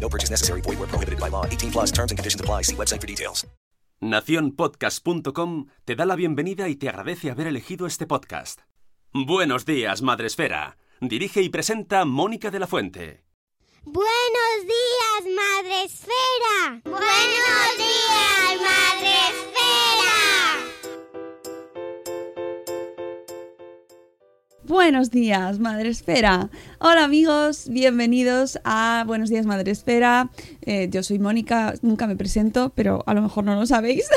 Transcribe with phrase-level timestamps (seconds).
[0.00, 0.62] No purchase necessary.
[0.62, 1.44] Void where prohibited by law.
[1.44, 2.62] 18 plus terms and conditions apply.
[2.62, 3.46] See website for details.
[4.00, 8.62] Naciónpodcast.com te da la bienvenida y te agradece haber elegido este podcast.
[9.12, 10.78] Buenos días, Madresfera.
[11.00, 13.24] Dirige y presenta Mónica de la Fuente.
[13.84, 16.80] Buenos días, Madre Esfera.
[16.84, 19.10] Buenos días, Madre
[24.70, 26.48] Buenos días, Madre Esfera.
[26.78, 30.30] Hola amigos, bienvenidos a Buenos días, Madre Esfera.
[30.62, 34.08] Eh, yo soy Mónica, nunca me presento, pero a lo mejor no lo sabéis.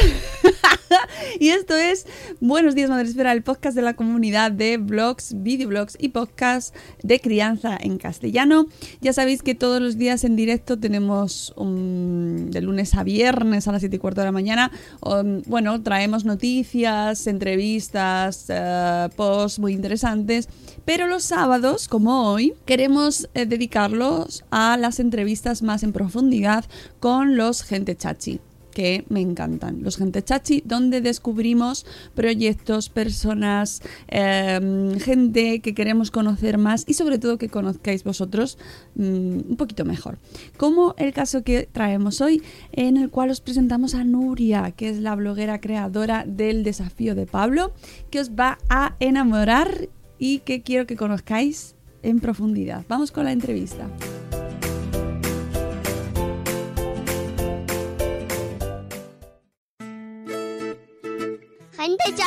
[1.39, 2.05] y esto es
[2.39, 7.19] Buenos días, Madre Esfera, el podcast de la comunidad de blogs, videoblogs y podcasts de
[7.19, 8.66] crianza en castellano.
[9.02, 13.71] Ya sabéis que todos los días en directo tenemos un- de lunes a viernes a
[13.71, 14.71] las 7 y cuarto de la mañana.
[15.02, 20.49] um, bueno, traemos noticias, entrevistas, eh, posts muy interesantes.
[20.86, 26.66] Pero los sábados, como hoy, queremos eh, dedicarlos a las entrevistas más en profundidad
[26.99, 28.39] con los gente chachi
[28.74, 29.84] que me encantan.
[29.84, 31.86] Los Gente Chachi, donde descubrimos
[32.16, 38.58] proyectos, personas, eh, gente que queremos conocer más y sobre todo que conozcáis vosotros
[38.95, 40.17] mm, un poquito mejor.
[40.58, 42.42] Como el caso que traemos hoy,
[42.72, 47.26] en el cual os presentamos a Nuria, que es la bloguera creadora del desafío de
[47.26, 47.73] Pablo,
[48.10, 52.86] que os va a enamorar y que quiero que conozcáis en profundidad.
[52.88, 53.88] Vamos con la entrevista.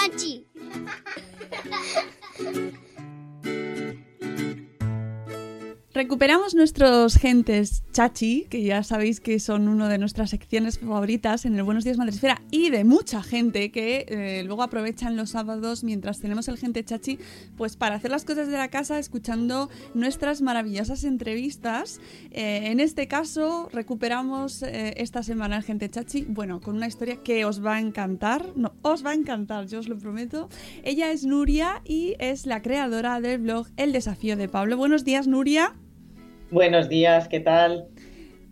[0.06, 0.45] Gente
[5.96, 11.54] Recuperamos nuestros gentes chachi, que ya sabéis que son una de nuestras secciones favoritas en
[11.54, 16.20] el Buenos Días Madresfera y de mucha gente que eh, luego aprovechan los sábados mientras
[16.20, 17.18] tenemos el gente chachi,
[17.56, 21.98] pues para hacer las cosas de la casa escuchando nuestras maravillosas entrevistas.
[22.30, 27.22] Eh, en este caso recuperamos eh, esta semana el gente chachi, bueno, con una historia
[27.22, 30.50] que os va a encantar, no, os va a encantar, yo os lo prometo.
[30.82, 34.76] Ella es Nuria y es la creadora del blog El Desafío de Pablo.
[34.76, 35.74] Buenos días, Nuria.
[36.50, 37.88] Buenos días, ¿qué tal?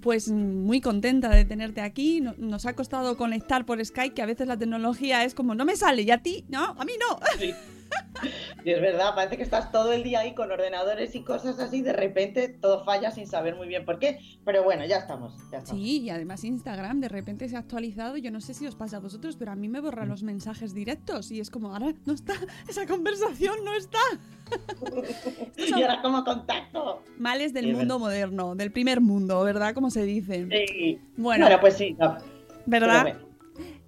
[0.00, 2.20] Pues muy contenta de tenerte aquí.
[2.20, 5.64] No- Nos ha costado conectar por Skype, que a veces la tecnología es como, no
[5.64, 7.18] me sale, y a ti, no, a mí no.
[7.38, 7.52] Sí.
[8.64, 11.82] Y es verdad, parece que estás todo el día ahí con ordenadores y cosas así,
[11.82, 15.58] de repente todo falla sin saber muy bien por qué, pero bueno, ya estamos, ya
[15.58, 15.82] estamos.
[15.82, 18.16] Sí, y además Instagram de repente se ha actualizado.
[18.16, 20.72] Yo no sé si os pasa a vosotros, pero a mí me borra los mensajes
[20.72, 22.32] directos y es como, ahora no está,
[22.68, 23.98] esa conversación no está.
[25.56, 27.02] Y ahora como contacto.
[27.18, 29.74] Males del Sí, mundo moderno, del primer mundo, ¿verdad?
[29.74, 30.46] Como se dice.
[30.50, 31.00] Sí.
[31.16, 32.16] Bueno, Bueno, pues sí, no,
[32.66, 33.02] ¿verdad?
[33.02, 33.18] bueno,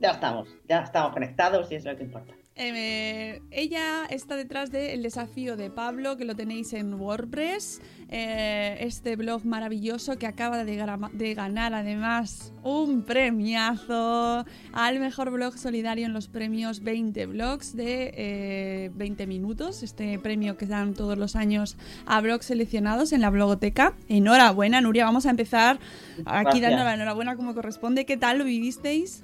[0.00, 2.34] ya estamos, ya estamos conectados y eso es lo que importa.
[2.58, 9.14] Eh, ella está detrás del desafío de Pablo, que lo tenéis en WordPress, eh, este
[9.16, 16.28] blog maravilloso que acaba de, ganar además un premiazo al mejor blog solidario en los
[16.28, 22.22] premios 20 blogs de eh, 20 minutos, este premio que dan todos los años a
[22.22, 23.94] blogs seleccionados en la blogoteca.
[24.08, 25.78] Enhorabuena, Nuria, vamos a empezar
[26.24, 28.06] aquí dando la enhorabuena como corresponde.
[28.06, 29.22] ¿Qué tal lo vivisteis?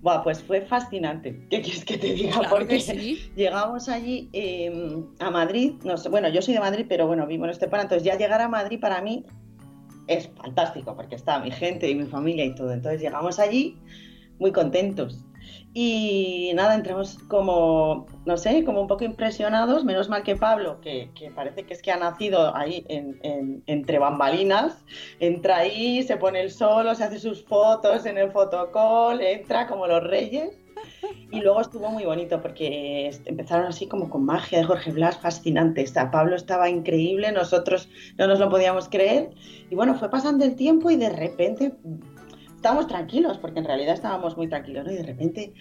[0.00, 1.46] Buah, pues fue fascinante.
[1.50, 2.38] ¿Qué quieres que te diga?
[2.38, 3.32] Claro Porque sí.
[3.34, 5.72] llegamos allí eh, a Madrid.
[5.84, 7.82] No sé, bueno, yo soy de Madrid, pero bueno, vivo en Estepona.
[7.82, 9.24] Entonces, ya llegar a Madrid para mí
[10.06, 12.72] es fantástico porque está mi gente y mi familia y todo.
[12.72, 13.76] Entonces, llegamos allí
[14.38, 15.24] muy contentos.
[15.80, 19.84] Y nada, entramos como, no sé, como un poco impresionados.
[19.84, 23.62] Menos mal que Pablo, que, que parece que es que ha nacido ahí en- en-
[23.66, 24.84] entre bambalinas,
[25.20, 29.86] entra ahí, se pone el solo, se hace sus fotos en el fotocall, entra como
[29.86, 30.50] los reyes.
[31.30, 35.80] Y luego estuvo muy bonito porque empezaron así como con magia de Jorge Blas, fascinante.
[35.82, 39.30] Está, Pablo estaba increíble, nosotros no nos lo podíamos creer.
[39.70, 41.72] Y bueno, fue pasando el tiempo y de repente
[42.58, 44.92] estábamos tranquilos, porque en realidad estábamos muy tranquilos, ¿no?
[44.92, 45.52] Y de repente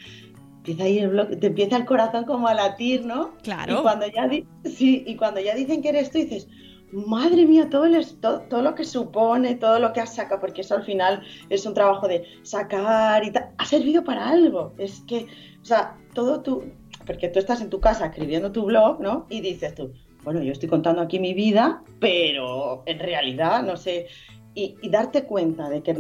[0.58, 3.36] empieza ahí el blog, te empieza el corazón como a latir, ¿no?
[3.44, 3.80] Claro.
[3.80, 6.48] Y cuando ya, di- sí, y cuando ya dicen que eres tú, dices,
[6.92, 10.62] madre mía, todo, el todo, todo lo que supone, todo lo que has sacado, porque
[10.62, 14.74] eso al final es un trabajo de sacar y tal, ha servido para algo.
[14.80, 15.28] Es que,
[15.62, 16.64] o sea, todo tú,
[17.06, 19.28] porque tú estás en tu casa escribiendo tu blog, ¿no?
[19.30, 19.94] Y dices tú,
[20.24, 24.08] bueno, yo estoy contando aquí mi vida, pero en realidad, no sé,
[24.56, 25.94] y, y darte cuenta de que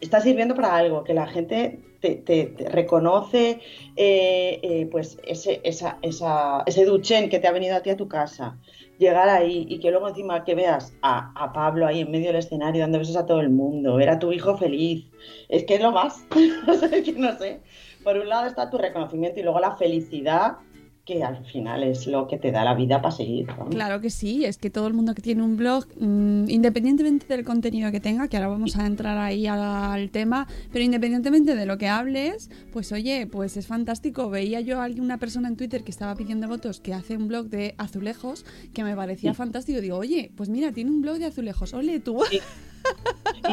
[0.00, 3.60] está sirviendo para algo, que la gente te, te- te reconoce
[3.96, 7.96] eh, eh, pues ese, esa, esa- ese duchen que te ha venido a ti a
[7.96, 8.58] tu casa,
[8.98, 12.36] llegar ahí y que luego encima que veas a, a Pablo ahí en medio del
[12.36, 15.10] escenario dando besos a todo el mundo, ver a tu hijo feliz,
[15.48, 16.26] es que es lo más,
[17.16, 17.60] no sé,
[18.02, 20.56] por un lado está tu reconocimiento y luego la felicidad
[21.04, 23.48] que al final es lo que te da la vida para seguir.
[23.48, 23.66] ¿no?
[23.70, 27.44] Claro que sí, es que todo el mundo que tiene un blog, mm, independientemente del
[27.44, 31.78] contenido que tenga, que ahora vamos a entrar ahí al tema, pero independientemente de lo
[31.78, 34.30] que hables, pues oye, pues es fantástico.
[34.30, 37.26] Veía yo a alguien- una persona en Twitter que estaba pidiendo votos que hace un
[37.28, 39.36] blog de azulejos que me parecía Sí.
[39.36, 39.80] fantástico.
[39.80, 42.20] Digo, oye, pues mira, tiene un blog de azulejos, ole tú.
[42.30, 42.40] Sí.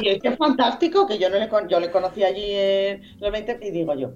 [0.02, 3.02] Y es que es fantástico que yo no le con- yo le conocí allí en
[3.20, 4.14] los 20 y digo yo,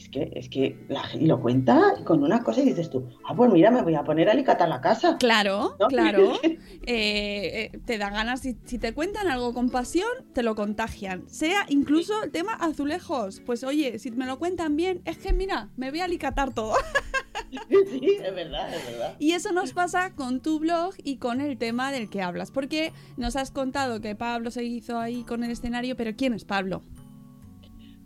[0.00, 3.34] es que es que la gente lo cuenta con una cosa y dices tú, ah,
[3.34, 5.18] pues mira, me voy a poner a alicatar la casa.
[5.18, 5.88] Claro, ¿No?
[5.88, 6.32] claro.
[6.86, 11.28] Eh, eh, te da ganas, si, si te cuentan algo con pasión, te lo contagian.
[11.28, 13.42] Sea incluso el tema azulejos.
[13.44, 16.74] Pues oye, si me lo cuentan bien, es que mira, me voy a alicatar todo.
[17.68, 19.16] Sí, es verdad, es verdad.
[19.18, 22.52] Y eso nos pasa con tu blog y con el tema del que hablas.
[22.52, 26.44] Porque nos has contado que Pablo se hizo ahí con el escenario, pero ¿quién es
[26.44, 26.82] Pablo?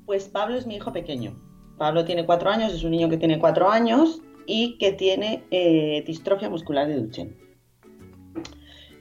[0.06, 1.34] Pues Pablo es mi hijo pequeño.
[1.78, 6.02] Pablo tiene cuatro años, es un niño que tiene cuatro años y que tiene eh,
[6.06, 7.36] distrofia muscular de Duchenne.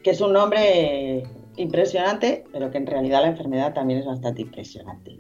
[0.03, 1.23] Que es un nombre
[1.55, 5.15] impresionante, pero que en realidad la enfermedad también es bastante impresionante.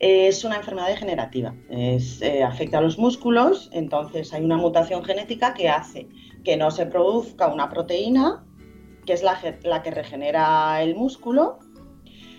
[0.00, 5.54] Eh, es una enfermedad degenerativa, eh, afecta a los músculos, entonces hay una mutación genética
[5.54, 6.08] que hace
[6.44, 8.44] que no se produzca una proteína,
[9.04, 11.58] que es la, la que regenera el músculo.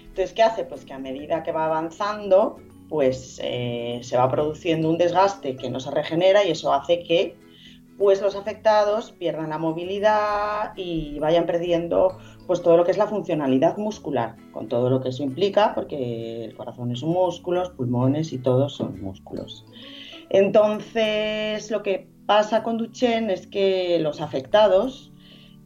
[0.01, 0.63] Entonces, ¿qué hace?
[0.63, 2.57] Pues que a medida que va avanzando,
[2.89, 7.37] pues eh, se va produciendo un desgaste que no se regenera y eso hace que
[7.99, 13.07] pues los afectados pierdan la movilidad y vayan perdiendo pues todo lo que es la
[13.07, 17.69] funcionalidad muscular, con todo lo que eso implica, porque el corazón es un músculo, los
[17.71, 19.65] pulmones y todos son músculos.
[20.29, 25.11] Entonces, lo que pasa con Duchenne es que los afectados,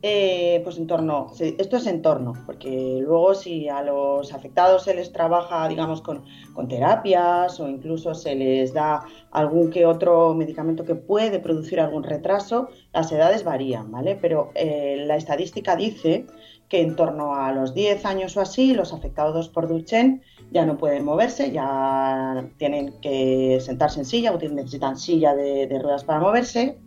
[0.05, 4.93] eh, pues en torno, esto es en torno, porque luego si a los afectados se
[4.93, 10.83] les trabaja, digamos, con, con terapias o incluso se les da algún que otro medicamento
[10.83, 14.17] que puede producir algún retraso, las edades varían, ¿vale?
[14.21, 16.25] Pero eh, la estadística dice
[16.67, 20.21] que en torno a los 10 años o así, los afectados por Duchenne
[20.51, 26.03] ya no pueden moverse, ya tienen que sentarse en silla o necesitan silla de ruedas
[26.03, 26.77] para moverse.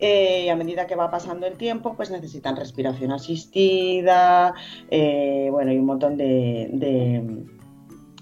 [0.00, 4.54] Eh, y a medida que va pasando el tiempo, pues necesitan respiración asistida,
[4.90, 7.44] eh, bueno, y un montón de, de-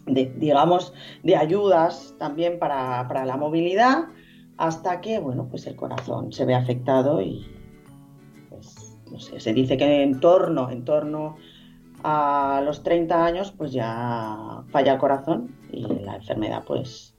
[0.06, 0.92] de, digamos,
[1.22, 4.06] de ayudas también para, para la movilidad,
[4.56, 7.46] hasta que, bueno, pues el corazón se ve afectado y,
[8.48, 11.36] pues, no sé, se dice que en torno, en torno
[12.02, 17.14] a los 30 años, pues ya falla el corazón y la enfermedad, pues,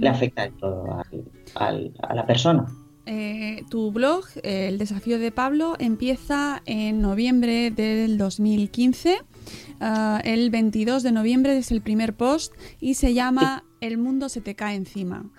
[0.00, 1.24] le afecta todo al-
[1.54, 2.66] al- a la persona.
[3.06, 9.18] Eh, tu blog, eh, El desafío de Pablo, empieza en noviembre del 2015.
[9.80, 14.40] Ah, el 22 de noviembre es el primer post y se llama El mundo se
[14.40, 15.30] te cae encima.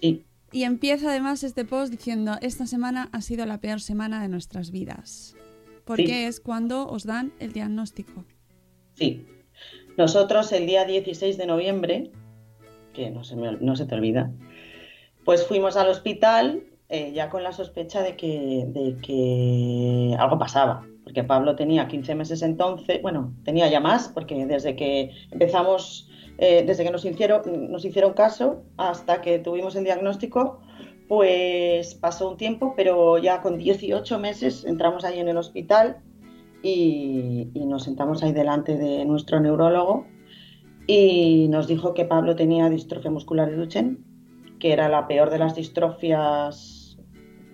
[0.00, 4.28] Sí, Y empieza además este post diciendo, esta semana ha sido la peor semana de
[4.28, 5.34] nuestras vidas.
[5.84, 6.12] Porque Sí.
[6.24, 8.24] es cuando os dan el diagnóstico.
[8.94, 9.26] sí.
[9.98, 12.10] Nosotros el día 16 de noviembre,
[12.92, 14.30] que no se, me no se te olvida,
[15.24, 20.86] pues fuimos al hospital eh, ya con la sospecha de que, de que algo pasaba,
[21.02, 26.64] porque Pablo tenía 15 meses entonces, bueno, tenía ya más, porque desde que empezamos, eh,
[26.66, 30.60] desde que nos hicieron, nos hicieron caso hasta que tuvimos el diagnóstico,
[31.08, 35.98] pues pasó un tiempo, pero ya con 18 meses entramos ahí en el hospital
[36.62, 40.06] y, y nos sentamos ahí delante de nuestro neurólogo
[40.86, 43.98] y nos dijo que Pablo tenía distrofia muscular de Duchenne,
[44.60, 46.75] que era la peor de las distrofias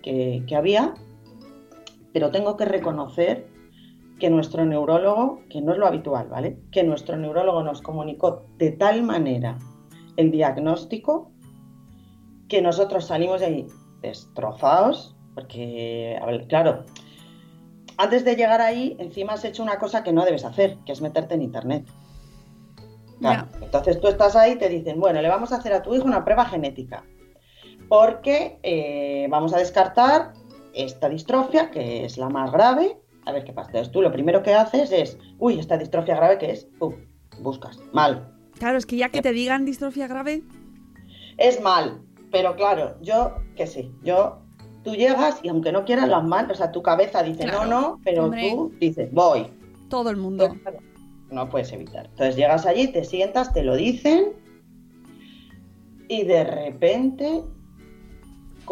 [0.03, 0.95] que, que había,
[2.13, 3.49] pero tengo que reconocer
[4.19, 6.59] que nuestro neurólogo, que no es lo habitual, ¿vale?
[6.71, 9.59] Que nuestro neurólogo nos comunicó de tal manera
[10.17, 11.33] el diagnóstico
[12.49, 13.67] que nosotros salimos de ahí
[14.01, 16.85] destrozados, porque, a ver, claro,
[17.97, 21.01] antes de llegar ahí, encima has hecho una cosa que no debes hacer, que es
[21.01, 21.87] meterte en internet.
[23.21, 23.49] Claro.
[23.61, 26.05] Entonces tú estás ahí y te dicen, bueno, le vamos a hacer a tu hijo
[26.05, 27.05] una prueba genética.
[27.93, 30.33] Porque eh, vamos a descartar
[30.73, 32.97] esta distrofia, que es la más grave.
[33.27, 33.69] A ver qué pasa.
[33.69, 36.67] Entonces tú lo primero que haces es, uy, esta distrofia grave que es,
[37.43, 38.33] buscas, mal.
[38.59, 40.43] Claro, es que ya que te digan distrofia grave,
[41.37, 44.39] Es mal, pero claro, yo, que sí, yo,
[44.85, 47.81] tú llegas y aunque no quieras las manos, o sea, tu cabeza dice Claro, no,
[47.83, 48.53] no, pero hombre.
[48.53, 49.49] tú dices, voy.
[49.91, 50.45] todo el mundo.
[50.45, 50.79] Entonces, claro,
[51.31, 52.07] no puedes evitar.
[52.07, 54.33] Entonces llegas allí, te sientas, te lo dicen
[56.09, 57.43] y de repente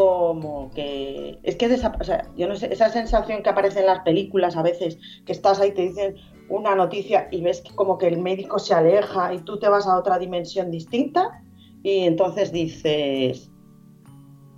[0.00, 3.86] como que es que desa- o sea, yo no sé, esa sensación que aparece en
[3.86, 6.14] las películas a veces, que estás ahí, te dicen
[6.48, 9.86] una noticia y ves que como que el médico se aleja y tú te vas
[9.86, 11.42] a otra dimensión distinta
[11.82, 13.50] y entonces dices,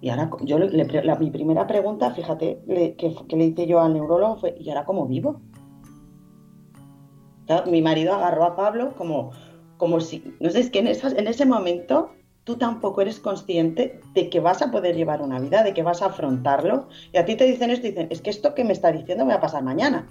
[0.00, 3.80] y ahora, yo le- la- mi primera pregunta, fíjate, le- que, que le hice yo
[3.80, 5.40] al neurólogo fue, ¿y ahora cómo vivo?
[7.66, 9.32] Mi marido agarró a Pablo como,
[9.76, 12.12] como si, no sé, es que en, esas- en ese momento
[12.44, 16.02] tú tampoco eres consciente de que vas a poder llevar una vida, de que vas
[16.02, 18.90] a afrontarlo, y a ti te dicen esto dicen, es que esto que me está
[18.90, 20.06] diciendo me va a pasar mañana.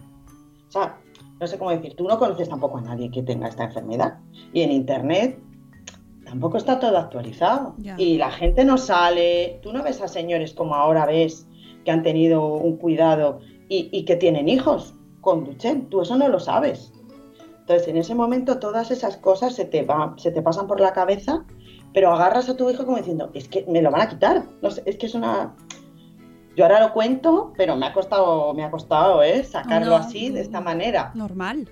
[0.68, 0.98] O sea,
[1.40, 4.20] no sé cómo decir, tú no conoces tampoco a nadie que tenga esta enfermedad,
[4.54, 5.40] y en Internet
[6.26, 10.76] tampoco está todo actualizado, y la gente no sale, tú no ves a señores como
[10.76, 11.48] ahora ves
[11.84, 16.28] que han tenido un cuidado y, y que tienen hijos con Duchenne, tú eso no
[16.30, 16.94] lo sabes.
[17.62, 20.94] Entonces, en ese momento todas esas cosas se te, va- se te pasan por la
[20.94, 21.44] cabeza,
[21.94, 24.44] pero agarras a tu hijo como diciendo, es que me lo van a quitar.
[24.62, 25.56] No sé, es que es una...
[26.56, 29.44] Yo ahora lo cuento, pero me ha costado, me ha costado, ¿eh?
[29.44, 31.12] Sacarlo No, así, de esta manera.
[31.16, 31.70] Normal.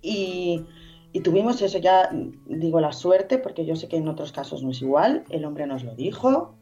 [0.00, 0.64] Y,
[1.12, 2.08] y tuvimos eso ya,
[2.46, 5.24] digo la suerte, porque yo sé que en otros casos no es igual.
[5.28, 6.54] El hombre nos lo dijo,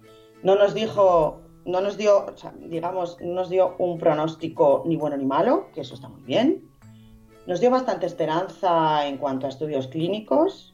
[0.43, 4.97] no nos dijo, no nos dio, o sea, digamos, no nos dio un pronóstico ni
[4.97, 6.65] bueno ni malo, que eso está muy bien.
[7.47, 10.70] Nos dio bastante esperanza en cuanto a estudios clínicos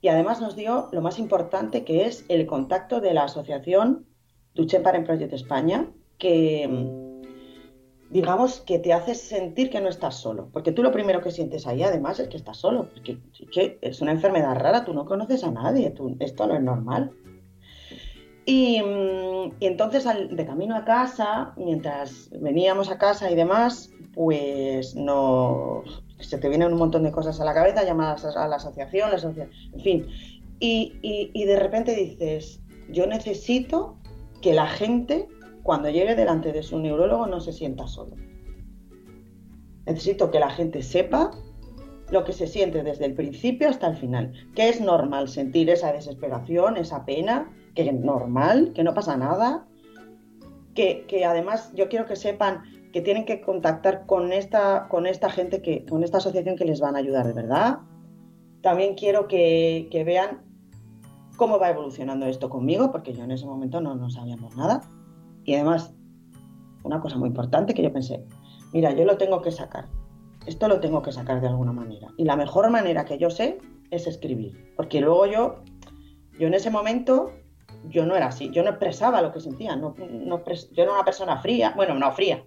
[0.00, 4.06] y además nos dio lo más importante que es el contacto de la asociación
[4.54, 5.88] Duchenne Parent Project España,
[6.18, 11.20] que mm, digamos que te hace sentir que no estás solo, porque tú lo primero
[11.20, 13.18] que sientes ahí además es que estás solo, porque
[13.52, 17.12] que es una enfermedad rara, tú no conoces a nadie, esto no es normal.
[18.46, 23.90] Y, mm, y entonces al- de camino a casa, mientras veníamos a casa y demás,
[24.14, 25.84] pues no
[26.20, 29.16] se te vienen un montón de cosas a la cabeza, llamadas a la asociación, la
[29.16, 30.06] asocia- en fin.
[30.58, 32.60] Y, y- y de repente dices,
[32.90, 33.96] yo necesito
[34.42, 35.28] que la gente,
[35.62, 38.16] cuando llegue delante de su neurólogo, no se sienta solo.
[39.86, 41.30] Necesito que la gente sepa
[42.10, 45.92] lo que se siente desde el principio hasta el final, que es normal sentir esa
[45.92, 49.66] desesperación, esa pena, que es normal, que no pasa nada,
[50.74, 55.30] que, que además yo quiero que sepan que tienen que contactar con esta, con esta
[55.30, 57.78] gente, que, con esta asociación que les van a ayudar de verdad.
[58.62, 60.42] También quiero que, que vean
[61.36, 64.82] cómo va evolucionando esto conmigo, porque yo en ese momento no, no sabíamos nada.
[65.44, 65.94] Y además,
[66.82, 68.24] una cosa muy importante que yo pensé,
[68.72, 69.86] mira, yo lo tengo que sacar,
[70.46, 72.08] esto lo tengo que sacar de alguna manera.
[72.16, 73.58] Y la mejor manera que yo sé
[73.90, 75.62] es escribir, porque luego yo,
[76.38, 77.32] yo en ese momento,
[77.88, 81.04] yo no era así, yo no expresaba lo que sentía, no, no yo era una
[81.04, 82.44] persona fría, bueno, no fría,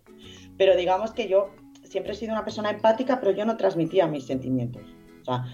[0.57, 1.49] pero digamos que yo
[1.83, 4.81] siempre he sido una persona empática, pero yo no transmitía mis sentimientos.
[5.21, 5.45] O sea,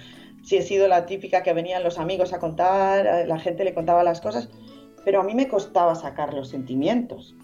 [0.44, 3.74] sí he sido la típica que venían los amigos a contar, a la gente le
[3.74, 4.50] contaba las cosas,
[5.06, 7.36] pero a mí me costaba sacar los sentimientos.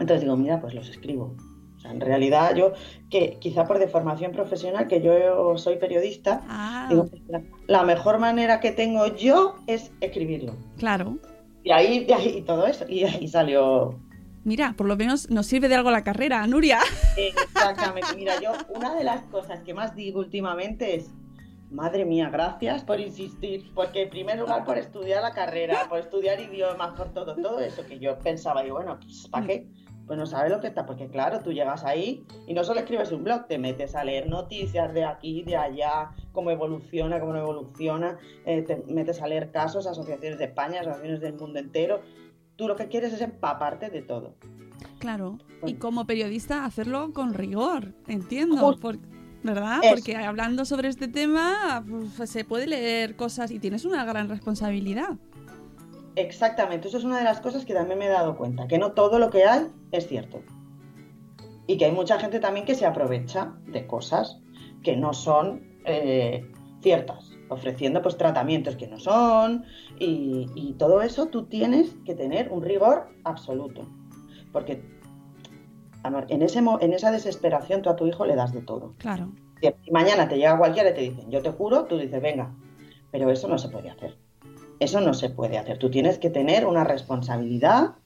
[0.00, 1.34] Entonces digo, mira, pues los escribo.
[1.76, 2.72] O sea, en realidad yo,
[3.10, 8.60] que quizá por deformación profesional, que yo soy periodista, Ah, digo, la, la mejor manera
[8.60, 10.54] que tengo yo es escribirlo.
[10.78, 11.16] claro.
[11.62, 13.98] Y ahí y todo eso, y ahí salió
[14.42, 16.80] Mira, por lo menos nos sirve de algo la carrera, Nuria.
[17.16, 18.08] Exactamente.
[18.16, 21.10] Mira, yo una de las cosas que más digo últimamente es,
[21.70, 26.40] madre mía, gracias por insistir, porque en primer lugar por estudiar la carrera, por estudiar
[26.40, 29.66] idiomas, por todo, todo eso que yo pensaba, y bueno, pues, ¿para qué?
[30.06, 33.12] Pues no sabes lo que está, porque claro, tú llegas ahí y no solo escribes
[33.12, 37.38] un blog, te metes a leer noticias de aquí, de allá, cómo evoluciona, cómo no
[37.38, 42.00] evoluciona, eh, te metes a leer casos, asociaciones de España, asociaciones del mundo entero.
[42.60, 44.34] Tú lo que quieres es empaparte de todo.
[44.98, 45.38] Claro.
[45.64, 48.76] Y como periodista, hacerlo con rigor, entiendo.
[48.78, 48.98] Por-
[49.42, 49.78] ¿Verdad?
[49.82, 49.94] Eso.
[49.94, 51.82] Porque hablando sobre este tema,
[52.18, 55.16] pues, se puede leer cosas y tienes una gran responsabilidad.
[56.16, 58.92] Exactamente, eso es una de las cosas que también me he dado cuenta, que no
[58.92, 60.42] todo lo que hay es cierto.
[61.66, 64.38] Y que hay mucha gente también que se aprovecha de cosas
[64.82, 66.44] que no son eh,
[66.82, 69.64] ciertas, ofreciendo pues tratamientos que no son
[70.00, 73.86] y, y todo eso tú tienes que tener un rigor absoluto.
[74.52, 74.82] Porque
[76.02, 78.94] amor, en, ese, en esa desesperación tú a tu hijo le das de todo.
[78.98, 79.30] Claro.
[79.60, 82.54] Si mañana te llega cualquiera y te dicen, yo te juro, tú dices, venga,
[83.10, 84.16] pero eso no se puede hacer.
[84.78, 85.78] Eso no se puede hacer.
[85.78, 87.96] Tú tienes que tener una responsabilidad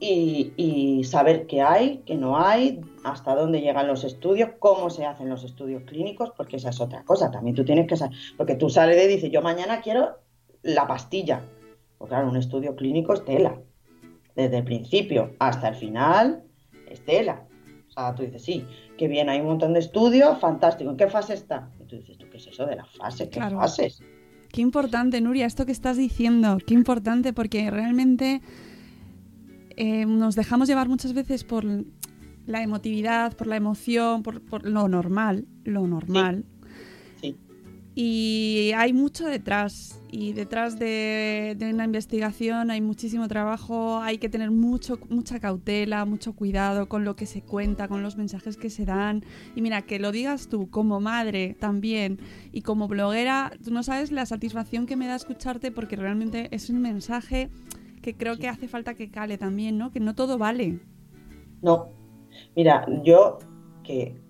[0.00, 5.06] y, y saber qué hay, qué no hay, hasta dónde llegan los estudios, cómo se
[5.06, 7.30] hacen los estudios clínicos, porque esa es otra cosa.
[7.30, 10.23] También tú tienes que saber, porque tú sales de y dices, yo mañana quiero
[10.64, 11.42] la pastilla.
[11.98, 13.56] Pues claro, un estudio clínico es tela.
[14.34, 16.42] Desde el principio hasta el final
[16.88, 17.46] es tela.
[17.88, 18.64] O sea, tú dices, sí,
[18.98, 20.90] qué bien, hay un montón de estudios, fantástico.
[20.90, 21.70] ¿En qué fase está?
[21.80, 23.28] Y tú dices, ¿tú qué es eso de la fase?
[23.28, 23.58] ¿Qué Claro.
[23.58, 24.02] fases?
[24.50, 26.58] Qué importante, Nuria, esto que estás diciendo.
[26.66, 28.40] Qué importante porque realmente
[29.76, 31.64] eh, nos dejamos llevar muchas veces por
[32.46, 36.44] la emotividad, por la emoción, por, por lo normal, lo normal.
[36.46, 36.53] Sí.
[37.94, 40.00] Y hay mucho detrás.
[40.10, 43.98] Y detrás de, una investigación hay muchísimo trabajo.
[43.98, 48.16] Hay que tener mucho, mucha cautela, mucho cuidado con lo que se cuenta, con los
[48.16, 49.24] mensajes que se dan.
[49.54, 52.18] Y mira, que lo digas tú como madre también
[52.52, 56.70] y como bloguera, tú no sabes la satisfacción que me da escucharte porque realmente es
[56.70, 57.50] un mensaje
[58.02, 59.90] que creo que hace falta que cale también, ¿no?
[59.90, 60.80] Que no todo vale.
[61.62, 61.88] No.
[62.56, 63.38] Mira, yo
[63.84, 64.20] que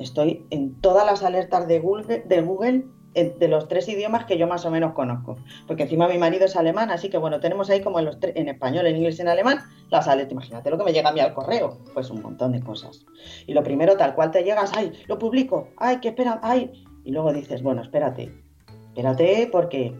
[0.00, 2.84] estoy en todas las alertas de Google, de Google
[3.24, 5.36] de los tres idiomas que yo más o menos conozco.
[5.66, 8.48] Porque encima mi marido es alemán, así que bueno, tenemos ahí como en, los en
[8.48, 9.60] español, en inglés y en alemán
[9.90, 10.32] las alertas.
[10.32, 11.78] Imagínate lo que me llega a mí al correo.
[11.94, 13.04] Pues un montón de cosas.
[13.46, 16.70] Y lo primero, tal cual te llegas, ay, lo publico, ay, que espera, ay.
[17.04, 18.32] Y luego dices, bueno, espérate,
[18.88, 19.94] espérate, porque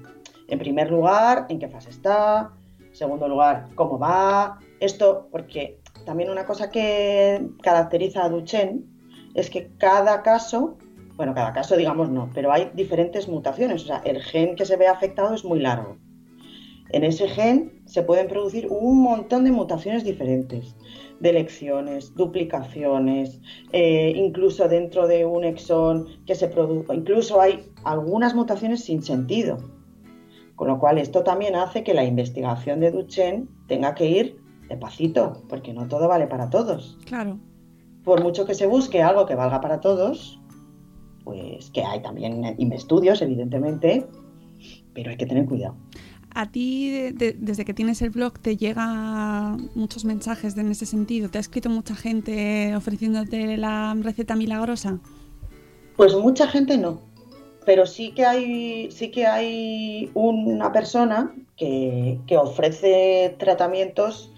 [0.49, 2.53] en primer lugar, ¿en qué fase está?
[2.93, 4.59] Segundo lugar, ¿cómo va?
[4.81, 8.83] Esto, porque también una cosa que caracteriza a Duchenne
[9.35, 10.79] es que cada caso,
[11.19, 13.83] bueno, cada caso digamos no, pero hay diferentes mutaciones.
[13.83, 15.97] O sea, el gen que se ve afectado es muy largo.
[16.91, 20.77] En ese gen se pueden producir un montón de mutaciones diferentes,
[21.19, 23.41] de lecciones, duplicaciones,
[23.73, 29.59] eh, incluso dentro de un exón que se produce, incluso hay algunas mutaciones sin sentido.
[30.55, 35.43] Con lo cual esto también hace que la investigación de Duchenne tenga que ir despacito,
[35.49, 37.39] porque no todo vale para todos Claro.
[38.05, 40.38] por mucho que se busque algo que valga para todos,
[41.29, 44.07] pues que hay también estudios, evidentemente,
[44.95, 45.75] pero hay que tener cuidado.
[46.35, 50.87] A ti, de- de- desde que tienes el blog, te llegan muchos mensajes en ese
[50.87, 51.29] sentido.
[51.29, 55.01] ¿Te ha escrito mucha gente ofreciéndote la receta milagrosa?
[55.99, 57.03] Pues mucha gente no,
[57.67, 64.33] pero sí que hay, sí que hay una persona que, que ofrece tratamientos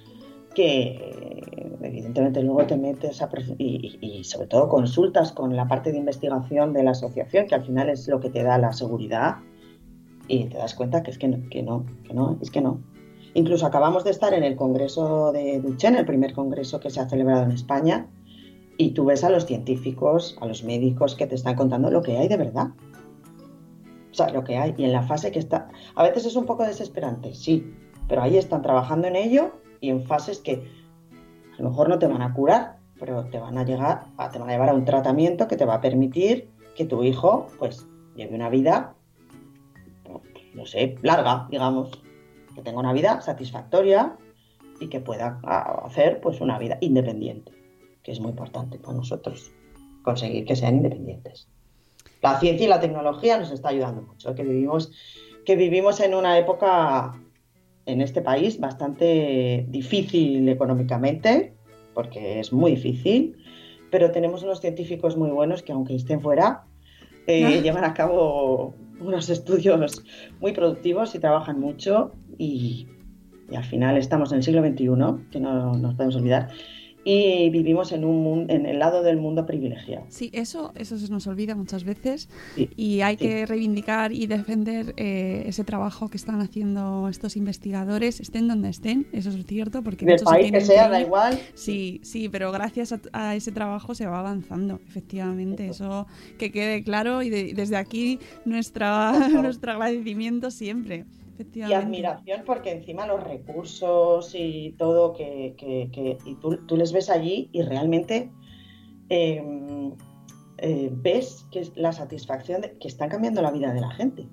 [0.61, 5.99] que evidentemente luego te metes a y, y- sobre todo consultas con la parte de
[5.99, 9.37] investigación de la asociación, que al final es lo que te da la seguridad
[10.29, 12.81] y te das cuenta que es que no, que no, que no, es que no.
[13.33, 17.09] Incluso acabamos de estar en el congreso de Duchenne, el primer congreso que se ha
[17.09, 18.07] celebrado en España,
[18.77, 22.19] y tú ves a los científicos, a los médicos que te están contando lo que
[22.19, 22.69] hay de verdad.
[24.11, 24.75] O sea, lo que hay.
[24.77, 25.69] Y en la fase que está...
[25.95, 27.73] A veces es un poco desesperante, sí,
[28.09, 30.69] pero ahí están trabajando en ello y en fases que
[31.59, 34.39] a lo mejor no te van a curar, pero te van a llegar, a, te
[34.39, 37.87] van a llevar a un tratamiento que te va a permitir que tu hijo, pues,
[38.15, 38.95] lleve una vida,
[40.55, 41.91] no sé, larga, digamos,
[42.55, 44.17] que tenga una vida satisfactoria
[44.81, 45.41] y que pueda
[45.85, 47.53] hacer, pues, una vida independiente,
[48.03, 49.51] que es muy importante para nosotros,
[50.03, 51.49] conseguir que sean independientes.
[52.23, 54.93] La ciencia y la tecnología nos está ayudando mucho, que vivimos,
[55.47, 57.19] que vivimos en una época
[57.91, 61.55] en este país bastante difícil económicamente,
[61.95, 63.37] porque es muy difícil,
[63.91, 66.63] pero tenemos unos científicos muy buenos que aunque estén fuera,
[67.27, 67.61] eh, Ah.
[67.63, 70.03] llevan a cabo unos estudios
[70.41, 72.87] muy productivos y trabajan mucho y,
[73.51, 76.49] y al final estamos en el siglo XXI, que no nos podemos olvidar,
[77.05, 80.05] y vivimos en, un, mun- en el lado del mundo privilegiado.
[80.09, 83.27] Sí, eso, eso se nos olvida muchas veces Sí, y hay sí.
[83.27, 89.07] que reivindicar y defender eh, ese trabajo que están haciendo estos investigadores, estén donde estén,
[89.13, 91.07] eso es cierto, porque Del país que sea, da ir.
[91.07, 91.39] igual.
[91.55, 95.69] Sí, sí, pero gracias a, a ese trabajo se va avanzando, efectivamente.
[95.69, 96.07] Eso
[96.39, 101.05] que quede claro y de- desde aquí nuestra, nuestro agradecimiento siempre.
[101.71, 106.93] Y admiración porque encima los recursos y todo que, que- que- y tú, tú les
[106.93, 108.31] ves allí y realmente
[109.09, 109.43] eh,
[110.59, 114.29] eh, ves que es la satisfacción de que están cambiando la vida de la gente.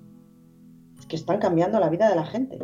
[0.98, 2.58] Es que están cambiando la vida de la gente.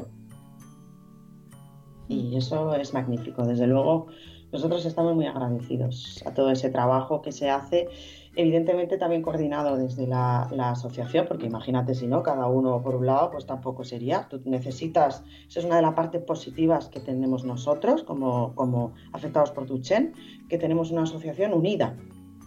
[2.08, 3.44] Y eso es magnífico.
[3.46, 4.06] Desde luego,
[4.52, 7.88] nosotros estamos muy agradecidos a todo ese trabajo que se hace,
[8.36, 13.06] evidentemente también coordinado desde la, la asociación, porque imagínate si no, cada uno por un
[13.06, 14.26] lado, pues tampoco sería.
[14.28, 19.50] Tú necesitas, eso es una de las partes positivas que tenemos nosotros como, como afectados
[19.52, 20.12] por Duchenne,
[20.48, 21.96] que tenemos una asociación unida,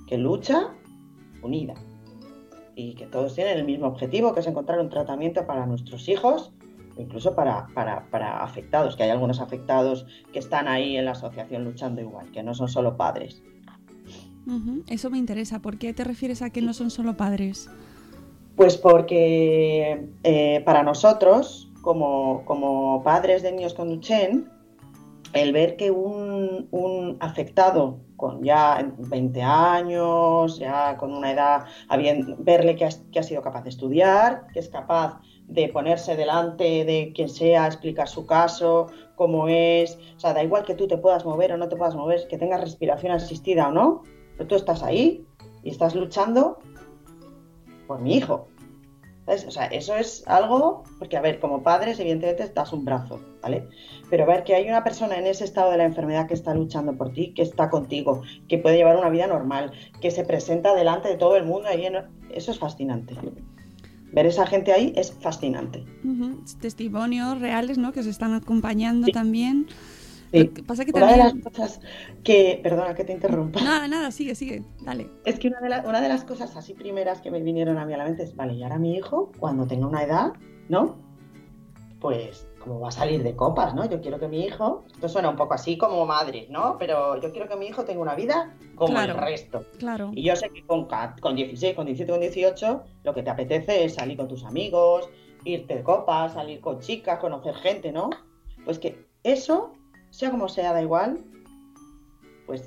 [0.07, 0.73] que lucha
[1.41, 1.75] unida.
[2.75, 6.53] y que todos tienen el mismo objetivo, que es encontrar un tratamiento para nuestros hijos,
[6.95, 11.63] incluso para, para, para afectados, que hay algunos afectados que están ahí en la asociación
[11.63, 13.41] luchando igual, que no son solo padres.
[14.87, 15.59] Eso me interesa.
[15.59, 17.69] ¿Por qué te refieres a que no son solo padres?
[18.55, 24.45] Pues porque eh, para nosotros, como, como padres de niños con Duchenne,
[25.33, 31.65] el ver que un, afectado con ya 20 años, ya con una edad,
[32.39, 36.83] verle que, has- que ha sido capaz de estudiar, que es capaz de ponerse delante
[36.83, 40.97] de quien sea, explicar su caso, cómo es, o sea, da igual que tú te
[40.97, 44.03] puedas mover o no te puedas mover, que tengas respiración asistida o no,
[44.37, 45.25] pero tú estás ahí
[45.63, 46.59] y estás luchando
[47.87, 48.47] por mi hijo.
[49.25, 49.45] ¿Sabes?
[49.45, 53.67] O sea, eso es algo, porque a ver, como padres, evidentemente das un brazo, ¿vale?
[54.09, 56.95] Pero ver que hay una persona en ese estado de la enfermedad que está luchando
[56.95, 61.09] por ti, que está contigo, que puede llevar una vida normal, que se presenta delante
[61.09, 63.15] de todo el mundo, ahí en- eso es fascinante.
[64.13, 65.83] Ver esa gente ahí es fascinante.
[66.05, 67.91] Ujú, Testimonios reales, ¿no?
[67.91, 69.11] Que se están acompañando Sí.
[69.11, 69.67] también.
[70.31, 70.43] Sí.
[70.43, 71.41] Lo que pasa que Una de las también...
[71.51, 71.79] cosas
[72.23, 75.09] que, perdona que te interrumpa, Nada, nada, sigue, sigue, dale.
[75.25, 77.85] es que una de, la- una de las cosas así primeras que me vinieron a
[77.85, 80.33] mí a la mente es, vale, y ahora mi hijo, cuando tenga una edad,
[80.69, 80.97] ¿no?
[81.99, 83.89] Pues como va a salir de copas, ¿no?
[83.89, 86.75] Yo quiero que mi hijo, esto suena un poco así como madre, ¿no?
[86.77, 89.13] Pero yo quiero que mi hijo tenga una vida como Claro.
[89.13, 89.63] el resto.
[89.79, 90.11] Claro.
[90.13, 90.87] Y yo sé que con,
[91.21, 95.09] con 16, con 17, con 18, lo que te apetece es salir con tus amigos,
[95.45, 98.09] irte de copas, salir con chicas, conocer gente, ¿no?
[98.65, 99.71] Pues que eso,
[100.11, 101.19] sea como sea, da igual,
[102.45, 102.63] pues,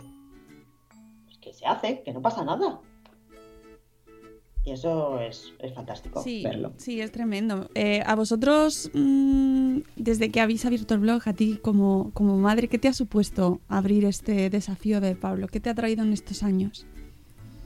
[1.26, 2.80] pues que se hace, que no pasa nada.
[4.62, 6.74] Y eso es, es fantástico Sí, verlo.
[6.76, 7.70] sí, es tremendo.
[7.74, 12.68] Eh, a vosotros, mm, desde que habéis abierto el blog, a ti como, como madre,
[12.68, 15.48] ¿qué te ha supuesto abrir este desafío de Pablo?
[15.48, 16.86] ¿Qué te ha traído en estos años?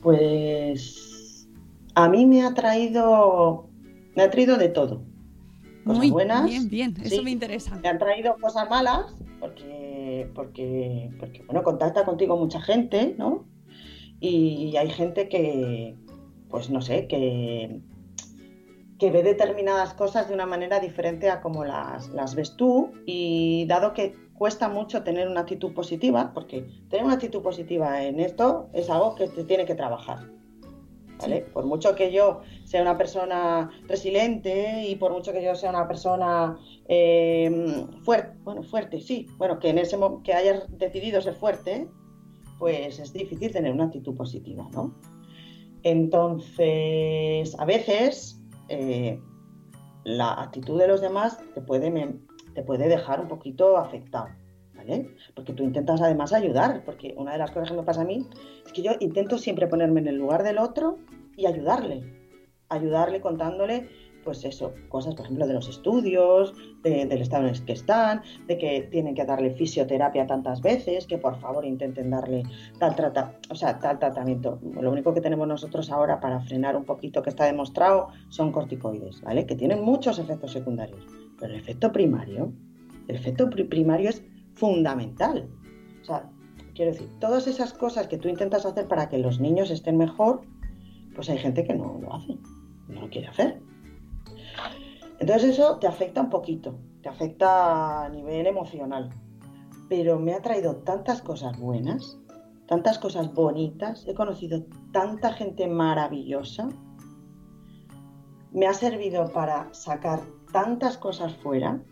[0.03, 1.49] Pues
[1.97, 3.69] a mí me ha traído,
[4.15, 5.03] me ha traído de todo.
[5.85, 7.23] Cosas Muy buenas, bien, bien, eso sí.
[7.23, 7.77] me interesa.
[7.83, 13.45] Me han traído cosas malas porque, porque, porque bueno, contacta contigo mucha gente, ¿no?
[14.21, 15.95] Y hay gente que,
[16.49, 17.81] pues no sé, que,
[18.99, 22.93] que ve determinadas cosas de una manera diferente a como las, las ves tú.
[23.05, 28.21] Y dado que cuesta mucho tener una actitud positiva, porque tener una actitud positiva en
[28.21, 30.21] esto es algo que te tiene que trabajar.
[31.25, 31.41] ¿Vale?
[31.53, 35.89] Por mucho que yo sea una persona resiliente y por mucho que yo sea una
[35.89, 41.89] persona eh, fuerte, bueno, fuerte, sí, bueno, que en ese que hayas decidido ser fuerte,
[42.59, 44.95] pues es difícil tener una actitud positiva, ¿no?
[45.83, 49.21] Entonces, a veces eh,
[50.05, 52.15] la actitud de los demás te puede,
[52.55, 54.29] te puede dejar un poquito afectado,
[54.89, 55.09] ¿vale?
[55.35, 58.27] Porque tú intentas además ayudar, porque una de las cosas que me pasa a mí
[58.67, 60.99] es que yo intento siempre ponerme en el lugar del otro
[61.37, 62.03] y ayudarle,
[62.69, 63.89] ayudarle contándole,
[64.25, 68.23] pues eso, cosas, por ejemplo, de los estudios, de- del estado en el que están,
[68.47, 72.43] de que tienen que darle fisioterapia tantas veces, que por favor intenten darle
[72.79, 74.59] tal, trata, o sea, tal tratamiento.
[74.81, 79.21] Lo único que tenemos nosotros ahora para frenar un poquito que está demostrado son corticoides,
[79.21, 79.45] ¿vale?
[79.45, 81.05] Que tienen muchos efectos secundarios,
[81.39, 82.51] pero el efecto primario,
[83.09, 85.49] el efecto pri- primario es fundamental.
[86.03, 86.31] O sea,
[86.75, 90.43] quiero decir, todas esas cosas que tú intentas hacer para que los niños estén mejor,
[91.15, 92.39] pues hay gente que no lo hace,
[92.89, 93.61] no lo quiere hacer.
[95.19, 99.11] Entonces eso te afecta un poquito, te afecta a nivel emocional.
[99.89, 102.19] Pero me ha traído tantas cosas buenas,
[102.67, 106.69] tantas cosas bonitas, he conocido tanta gente maravillosa,
[108.53, 110.21] me ha servido para sacar
[110.53, 111.83] tantas cosas fuera.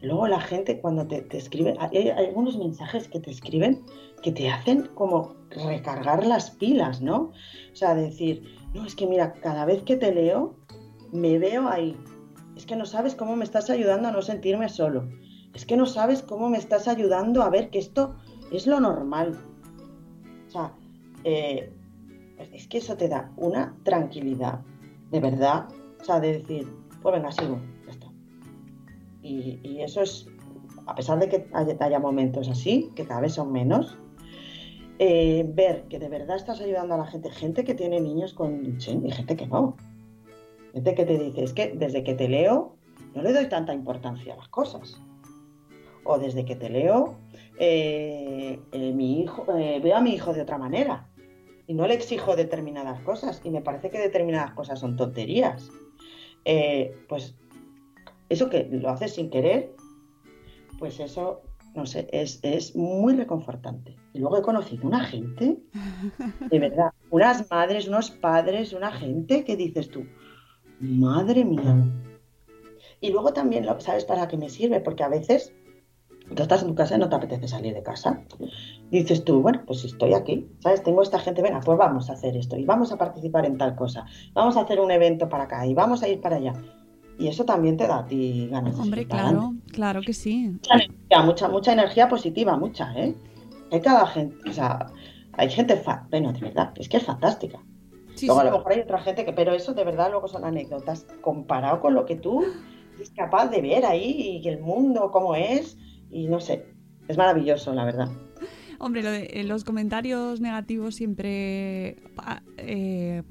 [0.00, 3.84] Luego la gente cuando te, escribe, hay, algunos mensajes que te escriben
[4.22, 7.32] que te hacen como recargar las pilas, ¿no?
[7.72, 8.42] O sea, decir,
[8.74, 10.54] no, es que mira, cada vez que te leo,
[11.12, 11.96] me veo ahí.
[12.56, 15.08] Es que no sabes cómo me estás ayudando a no sentirme solo.
[15.54, 18.14] Es que no sabes cómo me estás ayudando a ver que esto
[18.52, 19.38] es lo normal.
[20.46, 20.74] O sea,
[21.24, 21.72] eh,
[22.52, 24.60] es que eso te da una tranquilidad,
[25.10, 25.68] de verdad.
[26.00, 26.68] O sea, de decir,
[27.02, 27.58] pues venga, sigo.
[29.28, 30.26] Y, eso es,
[30.86, 33.96] a pesar de que haya, momentos así, que cada vez son menos,
[34.98, 38.62] eh, ver que de verdad estás ayudando a la gente, gente que tiene niños con
[38.64, 39.76] Duchenne y gente que no.
[40.72, 42.76] Gente que te dice, es que desde que te leo
[43.14, 45.00] no le doy tanta importancia a las cosas.
[46.04, 47.18] O desde que te leo,
[47.58, 51.06] eh, eh, mi hijo, veo a mi hijo de otra manera
[51.66, 55.70] y no le exijo determinadas cosas y me parece que determinadas cosas son tonterías.
[57.08, 57.34] Pues
[58.28, 59.74] eso que lo haces sin querer,
[60.78, 61.42] pues eso,
[61.74, 63.96] no sé, es, es muy reconfortante.
[64.12, 65.58] Y luego he conocido una gente,
[66.50, 70.04] de verdad, unas madres, unos padres, una gente que dices tú,
[70.80, 71.84] madre mía.
[73.00, 74.80] Y luego también, ¿sabes para qué me sirve?
[74.80, 75.52] Porque a veces
[76.34, 78.22] tú estás en tu casa y no te apetece salir de casa.
[78.90, 80.82] Dices tú, bueno, pues si estoy aquí, ¿sabes?
[80.82, 83.76] Tengo esta gente, venga, pues vamos a hacer esto y vamos a participar en tal
[83.76, 84.06] cosa.
[84.34, 86.54] Vamos a hacer un evento para acá y vamos a ir para allá.
[87.18, 90.48] Y eso también te da a ti ganas Hombre, claro, claro que sí.
[90.50, 93.14] Mucha energía, mucha, mucha energía positiva, mucha, ¿eh?
[93.72, 94.86] Hay cada gente, o sea,
[95.32, 97.58] hay gente, fa- bueno, de verdad, es que es fantástica.
[98.14, 98.46] Sí, luego sí.
[98.46, 101.80] a lo mejor hay otra gente que, pero eso de verdad luego son anécdotas comparado
[101.80, 102.44] con lo que tú
[102.96, 105.76] eres capaz de ver ahí y el mundo cómo es
[106.10, 106.66] y no sé,
[107.08, 108.08] es maravilloso, la verdad.
[108.80, 111.96] Hombre, lo de, eh, los comentarios negativos siempre
[112.58, 113.22] eh,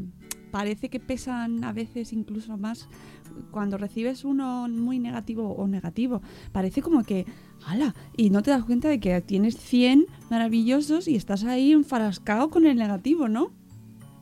[0.51, 2.87] parece que pesan a veces incluso más
[3.51, 6.21] cuando recibes uno muy negativo o negativo.
[6.51, 7.25] Parece como que,
[7.65, 7.93] ¡hala!
[8.15, 12.65] Y no te das cuenta de que tienes 100 maravillosos y estás ahí enfrascado con
[12.65, 13.51] el negativo, ¿no?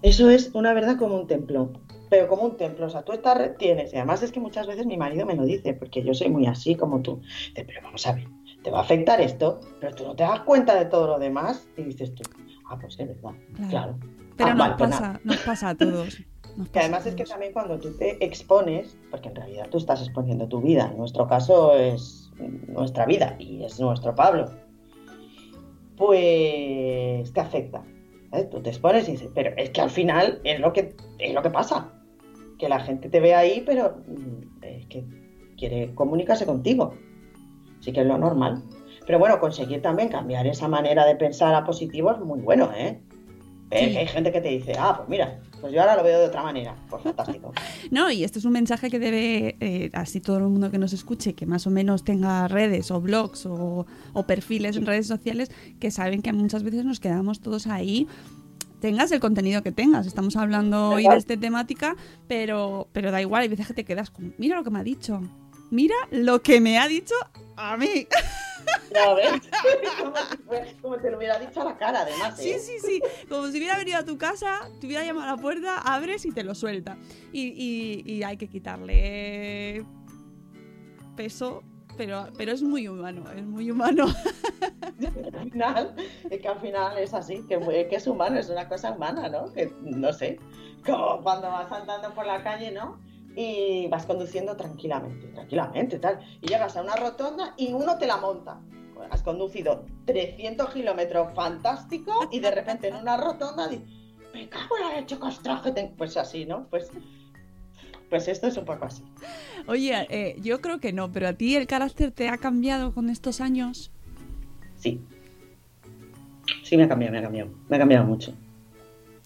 [0.02, 1.72] Eso es una verdad como un templo,
[2.10, 4.68] pero como un templo, o sea, tú estás, re- tienes, y además es que muchas
[4.68, 7.82] veces mi marido me lo dice, porque yo soy muy así como tú, Dice, pero
[7.84, 8.28] vamos a ver,
[8.64, 11.68] te va a afectar esto, pero tú no te das cuenta de todo lo demás
[11.76, 12.24] y dices tú,
[12.70, 13.70] ah, pues es verdad, Claro.
[13.70, 13.98] claro.
[14.38, 16.18] Pero Ah, nos, pues pasa, nos pasa a todos.
[16.72, 20.48] Que además es que también cuando tú te expones, porque en realidad tú estás exponiendo
[20.48, 22.32] tu vida, en nuestro caso es
[22.68, 24.52] nuestra vida y es nuestro Pablo,
[25.98, 27.84] pues te afecta.
[28.32, 28.50] ¿sabes?
[28.50, 31.42] Tú te expones y dices, pero es que al final es lo que, es lo
[31.42, 31.92] que pasa,
[32.58, 35.06] que la gente te ve ahí, pero mm, es que
[35.58, 36.94] quiere comunicarse contigo,
[37.80, 38.64] sí que es lo normal.
[39.06, 43.00] Pero bueno, conseguir también cambiar esa manera de pensar a positivo es muy bueno, ¿eh?
[43.72, 43.92] Eh, Sí.
[43.94, 46.26] que Hay gente que te dice, ah, pues mira, pues yo ahora lo veo de
[46.28, 46.76] otra manera.
[46.90, 47.54] Pues fantástico.
[47.92, 50.92] No, y esto es un mensaje que debe, eh, así todo el mundo que nos
[50.92, 55.52] escuche, que más o menos tenga redes o blogs o, o perfiles en redes sociales,
[55.80, 58.08] que saben que muchas veces nos quedamos todos ahí.
[58.80, 61.96] Tengas el contenido que tengas, estamos hablando hoy de esta temática,
[62.28, 64.84] pero, pero da igual, hay veces que te quedas con, mira lo que me ha
[64.84, 65.22] dicho,
[65.72, 67.16] mira lo que me ha dicho
[67.56, 68.08] a mí.
[68.94, 69.32] ¿Ya ves?
[70.02, 70.16] como,
[70.66, 72.38] si como te lo hubiera dicho a la cara, además.
[72.38, 72.60] Sí, ¿eh?
[72.60, 73.02] sí, sí.
[73.30, 76.32] Como si hubiera venido a tu casa, te hubiera llamado a la puerta, abres y
[76.32, 76.98] te lo suelta.
[77.32, 79.84] Y, y- y hay que quitarle
[81.16, 81.64] peso,
[81.98, 84.06] pero, pero es muy humano, es muy humano.
[85.40, 85.96] Al final,
[86.30, 89.52] es que al final es así, que, que es humano, es una cosa humana, ¿no?
[89.52, 90.40] Que no sé,
[90.86, 92.98] como cuando vas andando por la calle, ¿no?
[93.36, 96.20] Y vas conduciendo tranquilamente, tranquilamente, tal.
[96.42, 98.62] Y llegas a una rotonda y uno te la monta.
[99.10, 103.88] Has conducido 300 kilómetros fantástico y de repente en una rotonda dices,
[104.34, 105.94] me cago en la leche costra que tengo".
[105.98, 106.68] Pues así, ¿no?
[106.70, 106.90] Pues,
[108.10, 109.04] pues esto es un poco así.
[109.68, 113.10] Oye, eh, yo creo que no, pero a ti el carácter te ha cambiado con
[113.10, 113.92] estos años.
[114.78, 115.02] Sí.
[116.64, 117.52] Sí, me ha cambiado, me ha cambiado.
[117.70, 118.34] Me ha cambiado mucho.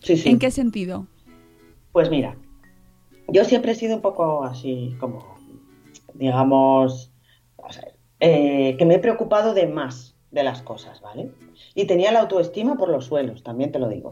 [0.01, 0.29] Sí, sí.
[0.29, 1.07] ¿En qué sentido?
[1.91, 2.35] Pues mira,
[3.31, 5.35] yo siempre he sido un poco así como,
[6.13, 7.11] digamos,
[7.57, 11.31] vamos a ver, eh, que me he preocupado de más de las cosas, ¿vale?
[11.75, 14.11] Y tenía la autoestima por los suelos, también te lo digo.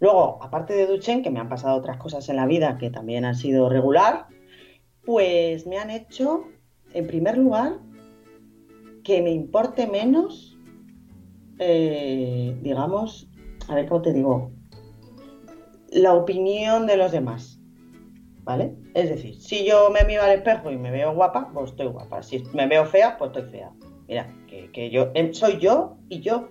[0.00, 3.24] Luego, aparte de Duchen, que me han pasado otras cosas en la vida que también
[3.24, 4.26] han sido regular,
[5.04, 6.44] pues me han hecho,
[6.94, 7.78] en primer lugar,
[9.04, 10.58] que me importe menos,
[11.58, 13.28] eh, digamos,
[13.68, 14.52] a ver cómo te digo,
[15.90, 17.59] la opinión de los demás.
[18.42, 18.74] ¿Vale?
[18.94, 22.22] Es decir, si yo me miro al espejo y me veo guapa, pues estoy guapa.
[22.22, 23.70] Si me veo fea, pues estoy fea.
[24.08, 26.48] Mira, que, que yo em, soy yo y yo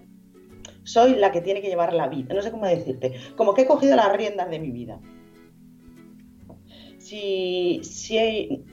[0.83, 2.33] soy la que tiene que llevar la vida.
[2.33, 3.13] No sé cómo decirte.
[3.35, 4.99] Como que he cogido las riendas de mi vida.
[6.97, 8.65] Si, si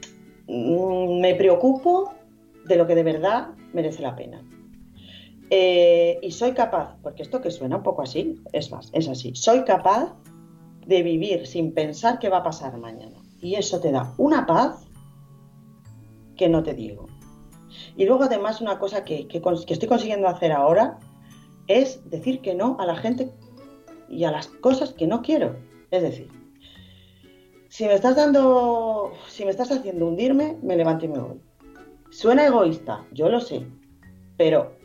[0.46, 2.14] mm, me preocupo
[2.64, 4.42] de lo que de verdad merece la pena.
[5.50, 9.35] Eh, y soy capaz, porque esto que suena un poco así, es más, es así.
[9.35, 10.16] Soy capaz
[10.87, 13.16] de vivir sin pensar qué va a pasar mañana.
[13.40, 14.87] Y eso te da una paz
[16.37, 17.07] que no te digo.
[17.96, 20.99] Y luego además una cosa que, que que estoy consiguiendo hacer ahora
[21.66, 23.31] es decir que no a la gente
[24.09, 25.57] y a las cosas que no quiero.
[25.90, 26.29] Es decir,
[27.68, 31.40] si me estás dando, si me estás haciendo hundirme, me levanto y me voy.
[32.11, 33.66] Suena egoísta, yo lo sé,
[34.37, 34.77] pero,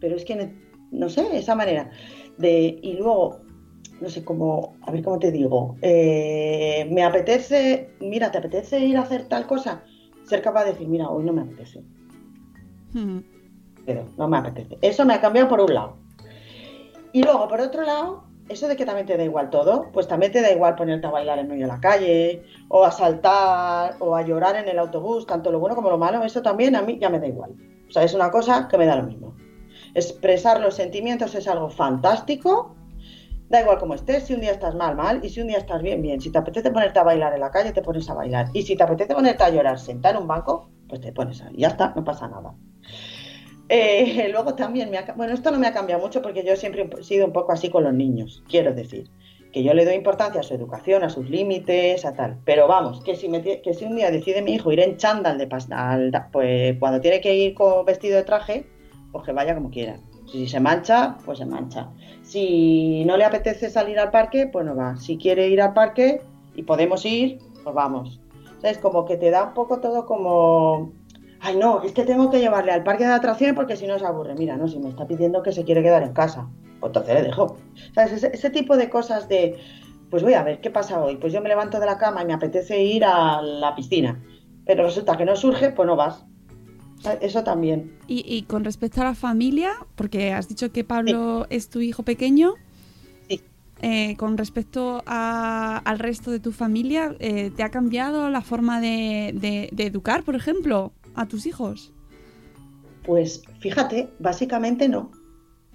[0.00, 0.54] pero es que ne-
[0.90, 1.90] no sé, esa manera
[2.36, 3.40] de y luego
[4.00, 8.96] no sé cómo, a ver cómo te digo, eh, me apetece, mira, ¿te apetece ir
[8.96, 9.82] a hacer tal cosa?
[10.24, 11.82] Ser capaz de decir, mira, hoy no me apetece,
[12.92, 13.18] Hmm.
[13.84, 14.78] pero no me apetece.
[14.80, 15.96] Eso me ha cambiado por un lado.
[17.12, 20.32] Y luego, por otro lado, eso de que también te da igual todo, pues también
[20.32, 24.14] te da igual ponerte a bailar en medio de la calle, o a saltar, o
[24.14, 26.98] a llorar en el autobús, tanto lo bueno como lo malo, eso también a mí
[27.00, 27.52] ya me da igual.
[27.88, 29.34] O sea, es una cosa que me da lo mismo.
[29.94, 32.74] Expresar los sentimientos es algo fantástico
[33.48, 35.82] Da igual como estés, si un día estás mal, mal, y si un día estás
[35.82, 36.20] bien, bien.
[36.20, 38.48] Si te apetece ponerte a bailar en la calle, te pones a bailar.
[38.52, 41.50] Y si te apetece ponerte a llorar sentar en un banco, pues te pones a...
[41.52, 42.54] Y ya está, no pasa nada.
[43.68, 46.88] Eh, luego también, me ha, bueno, esto no me ha cambiado mucho porque yo siempre
[46.98, 49.10] he sido un poco así con los niños, quiero decir,
[49.52, 52.38] que yo le doy importancia a su educación, a sus límites, a tal.
[52.44, 55.38] Pero vamos, que si, me, que si un día decide mi hijo ir en chándal
[55.38, 58.66] de pastel, pues cuando tiene que ir con vestido de traje,
[59.12, 60.00] pues que vaya como quiera.
[60.26, 61.90] Si se mancha, pues se mancha.
[62.22, 64.96] Si no le apetece salir al parque, pues no va.
[64.96, 66.22] Si quiere ir al parque
[66.54, 68.20] y podemos ir, pues vamos.
[68.62, 70.92] Es como que te da un poco todo como
[71.44, 74.06] ay no, es que tengo que llevarle al parque de atracciones porque si no se
[74.06, 74.34] aburre.
[74.34, 76.48] Mira, no, si me está pidiendo que se quiere quedar en casa,
[76.80, 77.58] pues entonces le dejo.
[77.94, 78.24] ¿Sabes?
[78.24, 79.58] Ese, tipo de cosas de,
[80.10, 81.16] pues voy a ver, ¿qué pasa hoy?
[81.16, 84.22] Pues yo me levanto de la cama y me apetece ir a la piscina,
[84.64, 86.24] pero resulta que no surge, pues no vas.
[87.20, 87.92] Eso también.
[88.06, 92.54] Y, con respecto a la familia, porque has dicho que Pablo es tu hijo pequeño.
[93.28, 93.40] Sí.
[93.82, 99.70] Eh, con respecto al resto de tu familia, eh, ¿te ha cambiado la forma de
[99.76, 100.92] educar, por ejemplo?
[101.14, 101.92] a tus hijos?
[103.04, 105.10] Pues fíjate, básicamente no.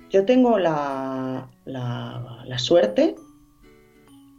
[0.09, 3.15] Yo tengo la, la, suerte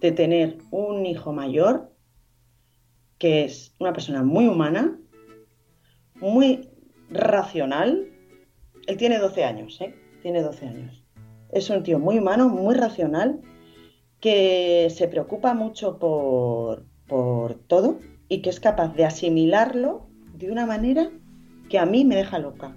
[0.01, 1.93] de tener un hijo mayor
[3.19, 4.99] que es una persona muy humana,
[6.17, 6.70] muy
[7.11, 8.09] racional.
[8.87, 9.95] Él tiene 12 años, ¿eh?
[10.23, 11.05] Tiene 12 años.
[11.53, 13.41] Es un tío muy humano, muy racional,
[14.21, 20.67] que se preocupa mucho por, por todo y que es capaz de asimilarlo de una
[20.67, 21.11] manera
[21.69, 22.77] que a mí me deja loca.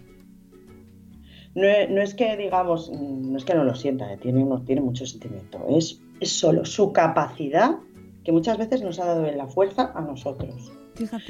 [1.56, 5.64] No, es que, digamos, no es que no lo sienta, eh, tiene, tiene mucho sentimiento,
[5.70, 7.78] es, es solo su capacidad,
[8.24, 10.72] que muchas veces nos ha dado la fuerza a nosotros.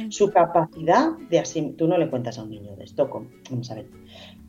[0.10, 3.10] Su capacidad de así, tú no le cuentas a un niño de esto,
[3.50, 3.88] vamos a ver,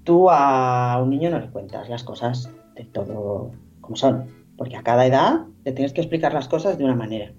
[0.03, 4.83] tú a un niño no le cuentas las cosas de todo como son, porque a
[4.83, 7.33] cada edad le tienes que explicar las cosas de una manera.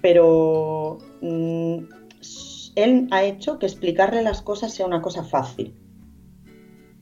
[0.00, 1.78] Pero mm,
[2.74, 5.74] él ha hecho que explicarle las cosas sea una cosa fácil.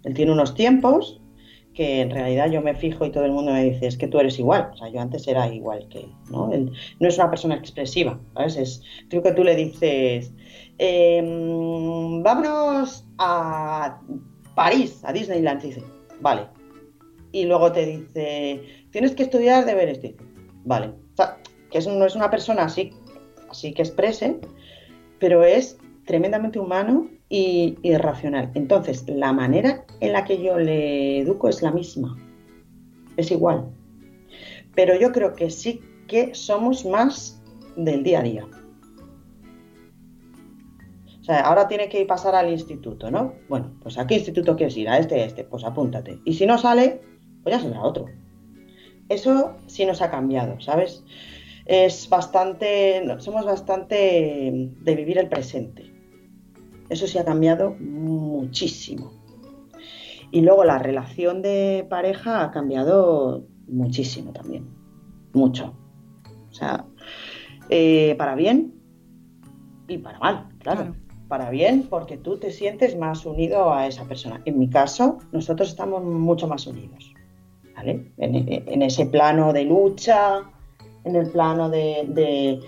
[0.05, 1.20] Él tiene unos tiempos
[1.81, 4.39] en realidad yo me fijo y todo el mundo me dice, es que tú eres
[4.39, 4.71] igual.
[4.73, 6.53] O sea, yo antes era igual que ¿no?
[6.53, 8.57] Él no es una persona expresiva, ¿sabes?
[8.57, 10.33] Es, creo que tú le dices,
[10.79, 14.01] em, vámonos a
[14.55, 15.83] París, a Disneyland, dice,
[16.21, 16.47] vale.
[17.33, 20.17] Y luego te dice, tienes que estudiar de ver este.
[20.65, 20.89] Vale.
[20.89, 21.39] O sea,
[21.71, 22.93] que no es una persona así,
[23.49, 24.39] así que exprese,
[25.19, 28.51] pero es tremendamente humano y, racional.
[28.55, 32.19] Entonces, la manera en la que yo le educo es la misma,
[33.17, 33.71] es igual.
[34.75, 37.41] Pero yo creo que sí que somos más
[37.77, 38.47] del día a día.
[41.21, 43.35] O sea, ahora tiene que pasar al instituto, ¿no?
[43.49, 46.19] Bueno, pues a qué instituto quieres ir, a este, a este, pues apúntate.
[46.25, 47.01] Y si no sale,
[47.45, 48.07] pues ya será otro.
[49.09, 51.05] Eso sí nos ha cambiado, ¿sabes?
[51.67, 55.90] es bastante, somos bastante de vivir el presente.
[56.91, 59.13] Eso sí ha cambiado muchísimo.
[60.31, 64.69] Y luego la relación de pareja ha cambiado muchísimo también.
[65.33, 65.75] Mucho.
[66.51, 66.85] O sea,
[67.69, 68.75] eh, para bien
[69.89, 70.95] y para mal, claro.
[71.29, 74.43] Para bien porque tú te sientes más unido a esa persona.
[74.45, 77.15] En mi caso, nosotros estamos mucho más unidos.
[77.75, 78.13] ¿vale?
[78.19, 80.43] en ese plano de lucha,
[81.05, 82.61] en el plano de,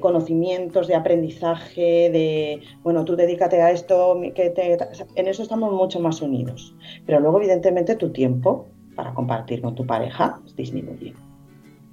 [0.00, 4.52] conocimientos, de aprendizaje, de, bueno, tú dedícate a esto, que
[5.14, 6.74] en eso estamos mucho más unidos.
[7.06, 11.14] Pero luego, evidentemente, tu tiempo para compartir con tu pareja disminuye.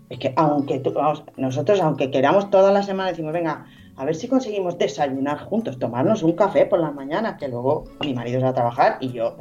[0.09, 0.81] Es que aunque
[1.37, 6.23] nosotros, aunque queramos toda la semana, decimos, venga, a ver si conseguimos desayunar juntos, tomarnos
[6.23, 9.37] un café por la mañana, que luego mi marido va a trabajar y yo,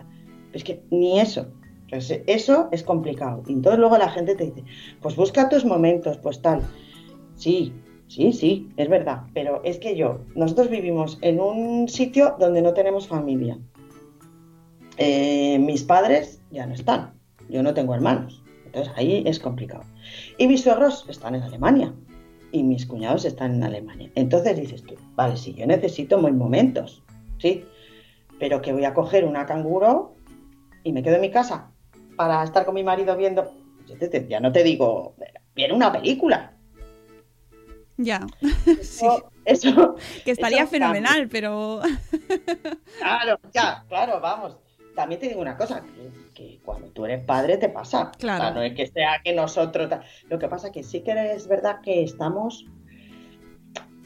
[0.52, 1.46] es que ni eso.
[1.90, 3.42] Eso es complicado.
[3.46, 4.62] Y entonces luego la gente te dice,
[5.00, 6.60] pues busca tus momentos, pues tal.
[7.34, 7.72] Sí,
[8.08, 9.22] sí, sí, es verdad.
[9.34, 13.58] Pero es que yo, nosotros vivimos en un sitio donde no tenemos familia.
[14.96, 17.14] Eh, mis padres ya no están.
[17.48, 18.42] Yo no tengo hermanos.
[18.66, 19.84] Entonces ahí es complicado.
[20.36, 21.94] Y mis suegros están en Alemania.
[22.50, 24.10] Y mis cuñados están en Alemania.
[24.14, 27.02] Entonces dices tú, vale, sí, yo necesito mis momentos.
[27.38, 27.64] Sí.
[28.38, 30.14] Pero que voy a coger una canguro
[30.82, 31.70] y me quedo en mi casa
[32.16, 33.52] para estar con mi marido viendo,
[34.28, 35.14] ya no te digo,
[35.54, 36.57] viene una película.
[37.98, 38.26] Ya.
[38.64, 41.80] Eso, eso que estaría fenomenal, pero.
[42.98, 44.56] claro, ya, claro, vamos.
[44.94, 45.84] También te digo una cosa,
[46.34, 48.10] que, cuando tú eres padre te pasa.
[48.18, 48.54] Claro.
[48.54, 49.90] no es que sea que nosotros.
[50.28, 52.64] Lo que pasa que sí que es verdad que estamos.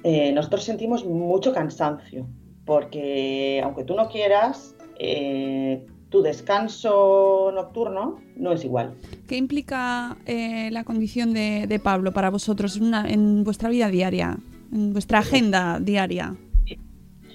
[0.04, 2.26] Eh, nosotros sentimos mucho cansancio,
[2.64, 8.94] porque aunque tú no quieras, eh, tu descanso nocturno no es igual.
[9.26, 13.88] ¿Qué implica eh, la condición de, de Pablo para vosotros en, una- en vuestra vida
[13.88, 14.38] diaria,
[14.72, 16.36] en vuestra agenda diaria?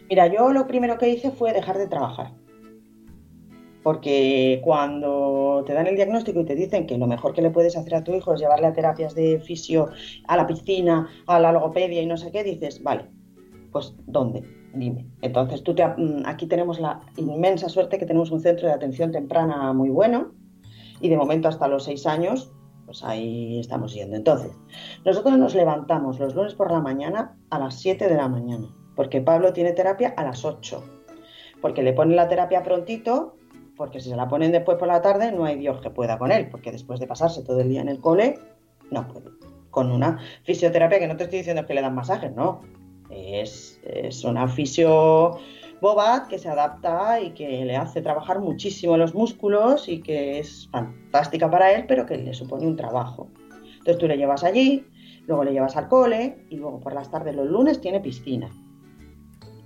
[0.09, 2.31] Mira, yo lo primero que hice fue dejar de trabajar.
[3.83, 7.75] Porque cuando te dan el diagnóstico y te dicen que lo mejor que le puedes
[7.77, 9.89] hacer a tu hijo es llevarle a terapias de fisio,
[10.27, 13.05] a la piscina, a la logopedia y no sé qué, dices, vale,
[13.71, 14.43] pues ¿dónde?
[14.77, 15.07] Dime.
[15.21, 19.11] Entonces tú te, mm, aquí tenemos la inmensa suerte que tenemos un centro de atención
[19.11, 20.31] temprana muy bueno
[21.01, 22.51] y de momento hasta los seis años,
[22.85, 24.15] pues ahí estamos yendo.
[24.15, 24.51] Entonces,
[25.05, 29.21] nosotros nos levantamos los lunes por la mañana a las 7 de la mañana, porque
[29.21, 30.83] Pablo tiene terapia a las 8,
[31.61, 33.35] porque le ponen la terapia prontito,
[33.75, 36.31] porque si se la ponen después por la tarde no hay Dios que pueda con
[36.31, 38.39] él, porque después de pasarse todo el día en el cole,
[38.89, 39.29] no puede.
[39.69, 42.61] Con una fisioterapia que no te estoy diciendo que le dan masajes, no.
[43.09, 45.37] Es, es una fisio
[45.81, 50.67] bobat que se adapta y que le hace trabajar muchísimo los músculos y que es
[50.71, 53.29] fantástica para él, pero que le supone un trabajo.
[53.77, 54.85] Entonces tú le llevas allí,
[55.27, 58.49] luego le llevas al cole y luego por las tardes los lunes tiene piscina.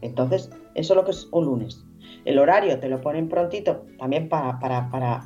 [0.01, 1.83] Entonces, eso es lo que es un lunes.
[2.25, 5.25] El horario te lo ponen prontito también para, para, para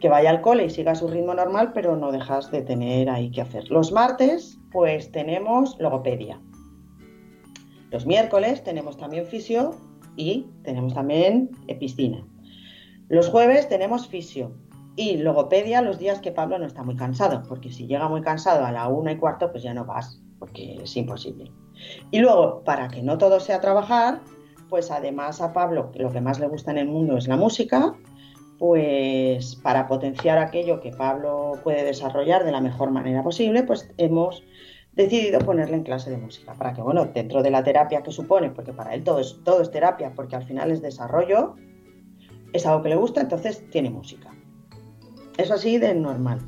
[0.00, 3.30] que vaya al cole y siga su ritmo normal, pero no dejas de tener ahí
[3.30, 3.70] que hacer.
[3.70, 6.40] Los martes, pues tenemos logopedia.
[7.90, 9.74] Los miércoles tenemos también fisio
[10.16, 12.26] y tenemos también piscina.
[13.08, 14.52] Los jueves tenemos fisio
[14.96, 18.64] y logopedia los días que Pablo no está muy cansado, porque si llega muy cansado
[18.64, 21.52] a la una y cuarto, pues ya no vas, porque es imposible.
[22.10, 24.20] Y luego, para que no todo sea trabajar,
[24.68, 27.94] pues además a Pablo lo que más le gusta en el mundo es la música,
[28.58, 34.42] pues para potenciar aquello que Pablo puede desarrollar de la mejor manera posible, pues hemos
[34.96, 38.50] decidido ponerle en clase de música, para que, bueno, dentro de la terapia que supone,
[38.50, 41.54] porque para él todo es, todo es terapia, porque al final es desarrollo,
[42.52, 44.30] es algo que le gusta, entonces tiene música.
[45.36, 46.40] Eso así de normal.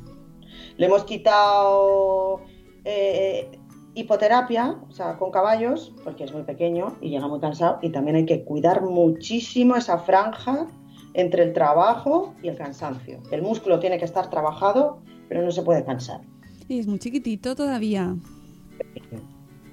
[0.77, 2.41] Le hemos quitado
[2.85, 3.51] eh,
[3.93, 8.15] hipoterapia, o sea, con caballos, porque es muy pequeño y llega muy cansado, y también
[8.15, 10.65] hay que cuidar muchísimo esa franja
[11.13, 13.19] entre el trabajo y el cansancio.
[13.29, 16.21] El músculo tiene que estar trabajado, pero no se puede cansar.
[16.67, 18.15] Y es muy chiquitito todavía.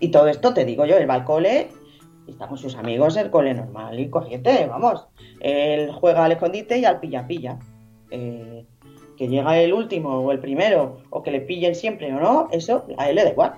[0.00, 1.68] Y todo esto te digo yo, él va al cole
[2.26, 5.06] y está con sus amigos, el cole normal y corriente, vamos.
[5.40, 7.58] Él juega al escondite y al pilla-pilla.
[8.10, 8.64] Eh,
[9.16, 12.84] que llega el último o el primero, o que le pillen siempre o no, eso
[12.98, 13.54] a él le da igual.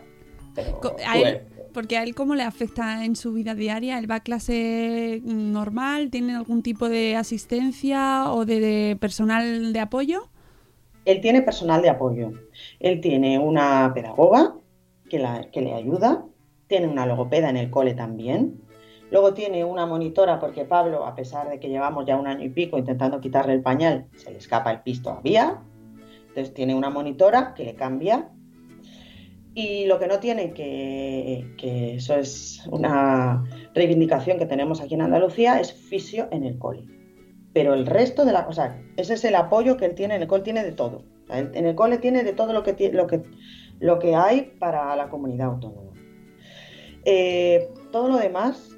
[0.55, 1.40] Pero, a tú, él-
[1.74, 6.11] porque a él cómo le afecta en su vida diaria, él va a clase normal,
[6.11, 10.28] tiene algún tipo de asistencia o de, de personal de apoyo.
[11.05, 12.30] Él tiene personal de apoyo.
[12.78, 14.55] Él tiene una pedagoga
[15.09, 16.25] que, le ayuda,
[16.67, 18.61] tiene una logopeda en el cole también.
[19.11, 22.51] Luego tiene una monitora porque Pablo, a pesar de que llevamos ya un año y
[22.51, 25.63] pico intentando quitarle el pañal, se le escapa el pis todavía.
[26.29, 28.31] Entonces tiene una monitora que le cambia.
[29.55, 33.45] Y lo que no tiene, que, que eso es una
[33.75, 36.85] reivindicación que tenemos aquí en Andalucía, es fisio en el cole.
[37.53, 40.29] Pero el resto de la cosa, ese es el apoyo que él tiene, en el
[40.29, 41.03] cole tiene de todo.
[41.31, 43.23] En el cole tiene de todo lo que, lo que,
[43.81, 45.93] lo que hay para la comunidad autónoma.
[47.05, 48.76] Eh, todo lo demás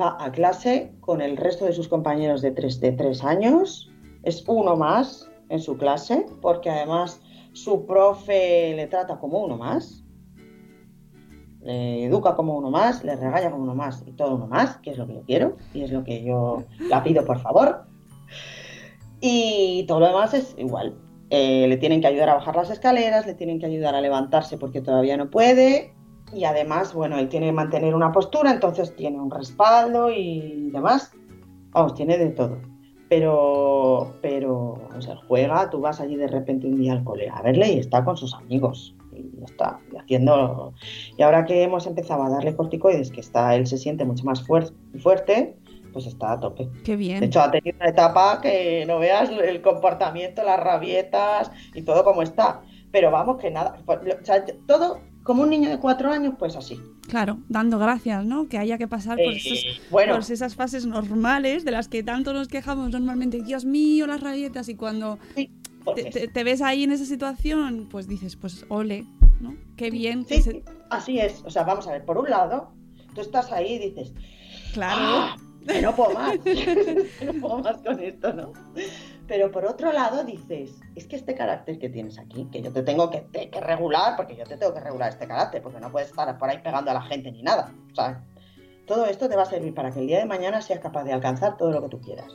[0.00, 3.90] va a clase con el resto de sus compañeros de tres, de tres años.
[4.22, 7.20] Es uno más en su clase, porque además
[7.52, 10.02] su profe le trata como uno más.
[11.62, 14.90] Le educa como uno más, le regaña como uno más y todo uno más, que
[14.90, 17.84] es lo que yo quiero y es lo que yo la pido por favor.
[19.20, 20.94] Y todo lo demás es igual.
[21.30, 24.58] Eh, le tienen que ayudar a bajar las escaleras, le tienen que ayudar a levantarse
[24.58, 25.92] porque todavía no puede.
[26.32, 31.12] Y además, bueno, él tiene que mantener una postura, entonces tiene un respaldo y demás.
[31.70, 32.58] Vamos, tiene de todo.
[33.08, 37.40] Pero, pero, o sea, juega, tú vas allí de repente un día al cole a
[37.42, 38.96] verle y está con sus amigos.
[39.12, 40.74] Y está, haciendo.
[41.16, 44.46] Y ahora que hemos empezado a darle corticoides, que está, él se siente mucho más
[44.46, 45.56] fuer- fuerte,
[45.96, 46.68] pues está a tope.
[46.84, 47.20] Qué bien.
[47.20, 52.04] De hecho, ha tenido una etapa que no veas el comportamiento, las rabietas y todo
[52.04, 52.60] como está.
[52.92, 56.34] Pero vamos, que nada, pues, lo- o sea, todo como un niño de cuatro años,
[56.38, 56.78] pues así.
[57.08, 58.46] Claro, dando gracias, ¿no?
[58.46, 60.12] Que haya que pasar por, Eh, esos- bueno.
[60.12, 63.40] por esas fases normales de las que tanto nos quejamos normalmente.
[63.40, 64.68] Dios mío, las rabietas.
[64.68, 68.66] Y cuando Sí, te, porque te- te ves ahí en esa situación, pues dices, pues
[68.68, 69.06] ole,
[69.40, 69.54] ¿no?
[69.78, 70.26] Qué bien.
[70.26, 71.42] que sí, se- sí, así es.
[71.46, 72.68] O sea, vamos a ver, por un lado,
[73.14, 74.12] tú estás ahí y dices,
[74.74, 75.00] Claro.
[75.00, 75.36] "Ah,
[75.72, 78.52] que no puedo más, que no puedo más con esto, ¿no?
[79.26, 82.82] Pero por otro lado dices, es que este carácter que tienes aquí, que yo te
[82.82, 85.90] tengo que, te- que regular, porque yo te tengo que regular este carácter, porque no
[85.90, 87.72] puedes estar por ahí pegando a la gente ni nada.
[87.90, 88.22] O sea,
[88.86, 91.12] todo esto te va a servir para que el día de mañana seas capaz de
[91.12, 92.32] alcanzar todo lo que tú quieras.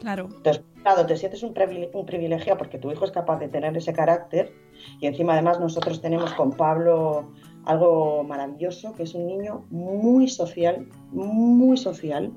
[0.00, 0.28] Claro.
[0.34, 1.54] Entonces, claro, te sientes un,
[1.92, 4.52] un privilegiado porque tu hijo es capaz de tener ese carácter
[5.00, 7.30] y encima además nosotros tenemos con Pablo
[7.64, 12.32] algo maravilloso, que es un niño muy social, muy social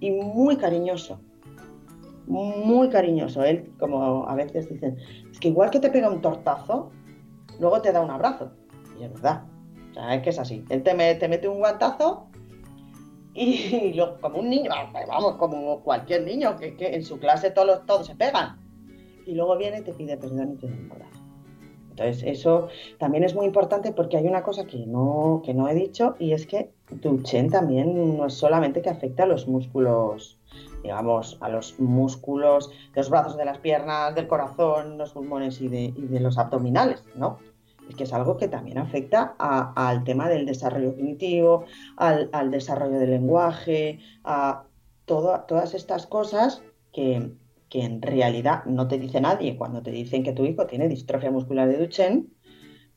[0.00, 1.20] y muy cariñoso.
[2.26, 3.42] Muy cariñoso.
[3.42, 4.96] Él, como a veces dicen,
[5.30, 6.90] es que igual que te pega un tortazo,
[7.58, 8.52] luego te da un abrazo.
[8.98, 9.42] Y es verdad.
[9.90, 10.64] O sea, es que es así.
[10.68, 12.28] Él te, me- te mete un guantazo
[13.34, 14.70] y luego, como un niño,
[15.08, 18.58] vamos, como cualquier niño, que, que en su clase todos, todos se pegan.
[19.26, 21.19] Y luego viene y te pide perdón y te da un abrazo.
[21.90, 22.68] Entonces, eso
[22.98, 26.32] también es muy importante porque hay una cosa que no, que no he dicho y
[26.32, 30.38] es que Duchenne también no es solamente que afecta a los músculos,
[30.82, 35.68] digamos, a los músculos de los brazos, de las piernas, del corazón, los pulmones y
[35.68, 37.38] de, y de los abdominales, ¿no?
[37.88, 41.64] Es que es algo que también afecta al tema del desarrollo cognitivo,
[41.96, 44.62] al, al desarrollo del lenguaje, a
[45.06, 46.62] todo- todas estas cosas
[46.92, 47.32] que,
[47.70, 51.30] que en realidad no te dice nadie cuando te dicen que tu hijo tiene distrofia
[51.30, 52.26] muscular de Duchenne,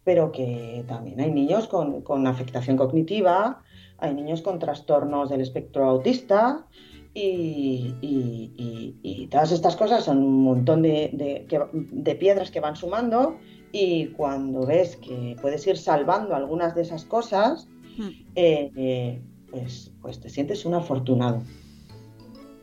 [0.04, 3.62] pero que también hay niños con, con afectación cognitiva,
[4.00, 6.66] hay niños con trastornos del espectro autista
[7.14, 12.50] y, y- y- y todas estas cosas son un montón de, de- que- de piedras
[12.52, 13.38] que van sumando
[13.72, 18.10] y cuando ves que puedes ir salvando algunas de esas cosas, Hmm.
[18.36, 19.22] eh, eh,
[19.52, 21.44] pues, pues te sientes un afortunado.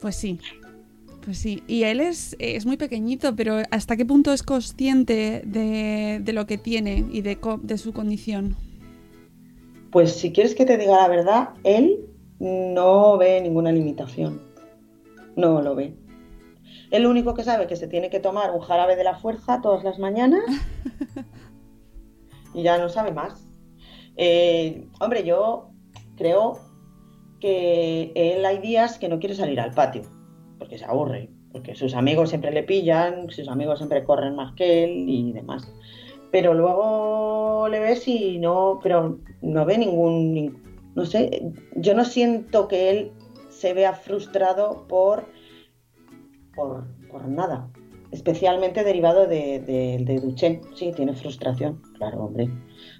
[0.00, 0.38] Pues sí.
[1.24, 1.62] Pues sí.
[1.66, 6.46] Y él es, es muy pequeñito, pero ¿hasta qué punto es consciente de, de lo
[6.46, 8.56] que tiene y de, de su condición?
[9.90, 12.06] Pues si quieres que te diga la verdad, él
[12.38, 14.40] no ve ninguna limitación.
[15.36, 15.94] No lo ve.
[16.90, 19.16] Él lo único que sabe es que se tiene que tomar un jarabe de la
[19.16, 20.42] fuerza todas las mañanas
[22.54, 23.46] y ya no sabe más.
[24.16, 25.70] Eh, hombre, yo
[26.16, 26.58] creo
[27.40, 30.19] que él hay días que no quiere salir al patio
[30.70, 34.84] porque se aburre, porque sus amigos siempre le pillan, sus amigos siempre corren más que
[34.84, 35.68] él y demás.
[36.30, 40.56] Pero luego le ves y no, pero no ve ningún, nin-
[40.94, 41.42] no sé,
[41.74, 43.10] yo no siento que él
[43.48, 45.24] se vea frustrado por,
[46.54, 47.68] por, por nada,
[48.12, 50.60] especialmente derivado de, de, de Duchenne.
[50.76, 52.48] Sí, tiene frustración, claro, hombre.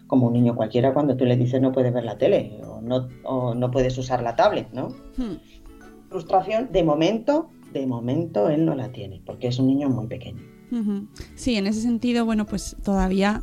[0.08, 3.06] Como un niño cualquiera cuando tú le dices no puedes ver la tele o no,
[3.22, 4.88] o no puedes usar la tablet, ¿no?
[5.16, 5.36] Hmm.
[6.08, 10.42] Frustración, de momento, de momento él no la tiene, porque es un niño muy pequeño.
[11.34, 13.42] Sí, en ese sentido, bueno, pues todavía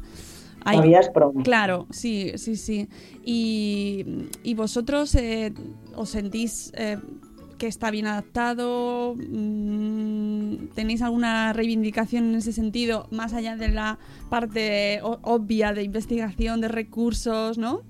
[0.64, 0.78] hay...
[0.78, 1.44] Todavía es pronto.
[1.44, 2.88] Claro, sí, sí, sí.
[3.26, 4.06] Y,
[4.44, 5.54] y vosotros eh,
[5.96, 6.98] os sentís eh,
[7.58, 9.16] que está bien adaptado,
[10.48, 14.00] Mm, tenéis alguna reivindicación en ese sentido, más allá de la
[14.30, 17.82] parte obvia de investigación, de recursos, ¿no?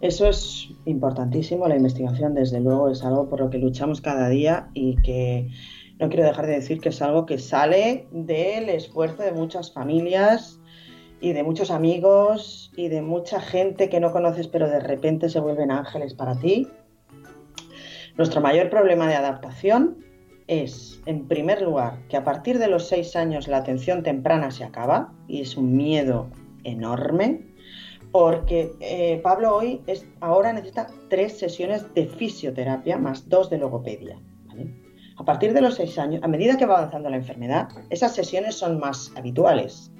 [0.00, 4.70] Eso es importantísimo, la investigación desde luego es algo por lo que luchamos cada día
[4.72, 5.50] y que
[5.98, 10.58] no quiero dejar de decir que es algo que sale del esfuerzo de muchas familias
[11.20, 15.38] y de muchos amigos y de mucha gente que no conoces pero de repente se
[15.38, 16.66] vuelven ángeles para ti.
[18.16, 19.98] Nuestro mayor problema de adaptación
[20.46, 24.64] es, en primer lugar, que a partir de los seis años la atención temprana se
[24.64, 26.30] acaba y es un miedo
[26.64, 27.49] enorme
[28.12, 34.20] porque eh, Pablo hoy es, ahora necesita tres sesiones de fisioterapia más dos de logopedia.
[34.46, 34.74] ¿vale?
[35.16, 38.54] A partir de los seis años, a medida que va avanzando la enfermedad, esas sesiones
[38.56, 39.92] son más habituales.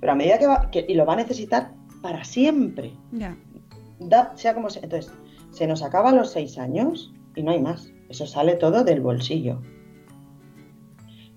[0.00, 1.72] Pero a medida que va, que- y lo va a necesitar
[2.02, 2.92] para siempre.
[4.00, 4.82] Da- sea como sea.
[4.82, 5.10] Entonces,
[5.52, 7.90] se nos acaban los seis años y no hay más.
[8.10, 9.62] Eso sale todo del bolsillo.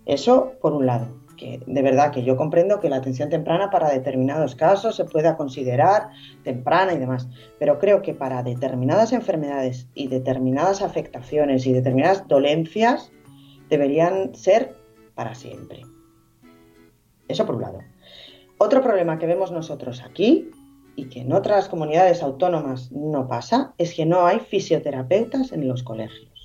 [0.06, 3.90] Eso por un lado, que de verdad que yo comprendo que la atención temprana para
[3.90, 6.10] determinados casos se pueda considerar
[6.44, 7.30] temprana y demás,
[7.60, 13.12] pero creo que para determinadas enfermedades y determinadas afectaciones y determinadas dolencias
[13.70, 14.76] deberían ser
[15.16, 15.84] para siempre.
[17.28, 17.80] Eso por un lado.
[18.58, 20.50] Otro problema que vemos nosotros aquí
[20.96, 25.84] y que en otras comunidades autónomas no pasa es que no hay fisioterapeutas en los
[25.84, 26.37] colegios.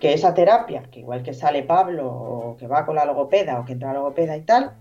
[0.00, 3.64] Que esa terapia, que igual que sale Pablo o que va con la logopeda o
[3.64, 4.74] que entra a la logopeda y tal,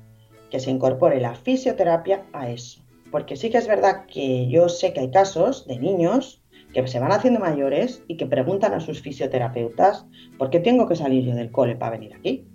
[0.49, 2.81] que se incorpore la fisioterapia a eso.
[3.11, 6.43] Porque sí que es verdad que yo sé que hay casos de niños
[6.73, 10.05] que se van haciendo mayores y que preguntan a sus fisioterapeutas,
[10.37, 12.45] ¿por qué tengo que salir yo del cole para venir aquí?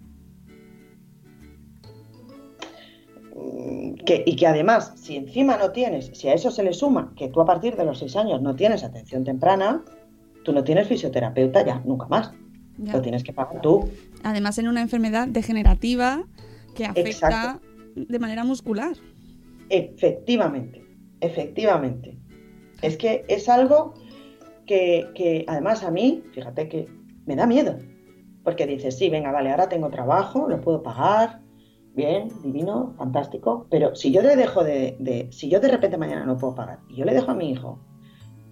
[3.35, 3.95] Mm,
[4.27, 7.41] y que además, si encima no tienes, si a eso se le suma que tú
[7.41, 9.83] a partir de los seis años no tienes atención temprana,
[10.45, 12.33] tú no tienes fisioterapeuta ya, nunca más.
[12.83, 12.93] Ya.
[12.95, 13.89] Lo tienes que pagar tú.
[14.23, 16.25] Además, en una enfermedad degenerativa
[16.75, 17.61] que afecta Exacto.
[17.97, 18.97] de manera muscular.
[19.69, 20.85] Efectivamente,
[21.21, 22.19] efectivamente.
[22.83, 23.95] Es que es algo
[24.67, 26.89] que, que además a mí, fíjate que
[27.27, 27.77] me da miedo.
[28.43, 31.41] porque dices, sí, venga, vale, ahora tengo trabajo, lo puedo pagar,
[31.95, 36.25] bien, divino, fantástico, pero si yo le dejo de, de- si yo de repente mañana
[36.25, 37.79] no puedo pagar y yo le dejo a mi hijo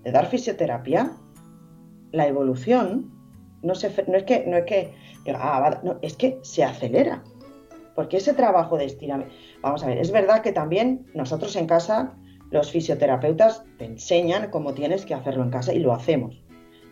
[0.04, 1.12] de dar fisioterapia,
[2.12, 3.10] la evolución
[3.62, 4.92] no, se, no es que, no es que,
[5.34, 7.22] ah, va, no, es que se acelera,
[7.94, 12.14] porque ese trabajo de estiramiento, vamos a ver, es verdad que también nosotros en casa,
[12.50, 16.42] los fisioterapeutas te enseñan cómo tienes que hacerlo en casa y lo hacemos.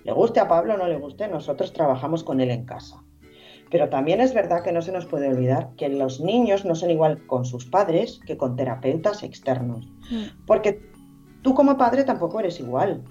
[0.05, 3.03] Le guste a Pablo o no le guste, nosotros trabajamos con él en casa.
[3.71, 6.91] Pero también es verdad que no se nos puede olvidar que los niños no son
[6.91, 9.89] igual con sus padres que con terapeutas externos.
[10.47, 10.81] Porque
[11.43, 13.03] tú como padre tampoco eres igual.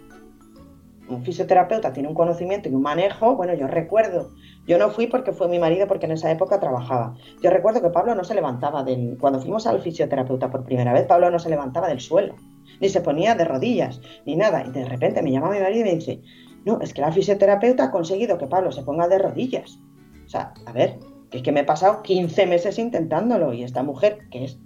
[1.08, 3.36] Un fisioterapeuta tiene un conocimiento y un manejo.
[3.36, 4.32] Bueno, yo recuerdo,
[4.66, 7.16] yo no fui porque fue mi marido, porque en esa época trabajaba.
[7.41, 9.18] Yo recuerdo que Pablo no se levantaba del.
[9.20, 12.36] Cuando fuimos al fisioterapeuta por primera vez, Pablo no se levantaba del suelo,
[12.82, 14.64] ni se ponía de rodillas, ni nada.
[14.66, 16.22] Y de repente me llama mi marido y me dice:
[16.66, 19.78] No, es que la fisioterapeuta ha conseguido que Pablo se ponga de rodillas.
[20.26, 20.97] O sea, a ver,
[21.32, 24.58] es que me he pasado 15 meses intentándolo y esta mujer, que es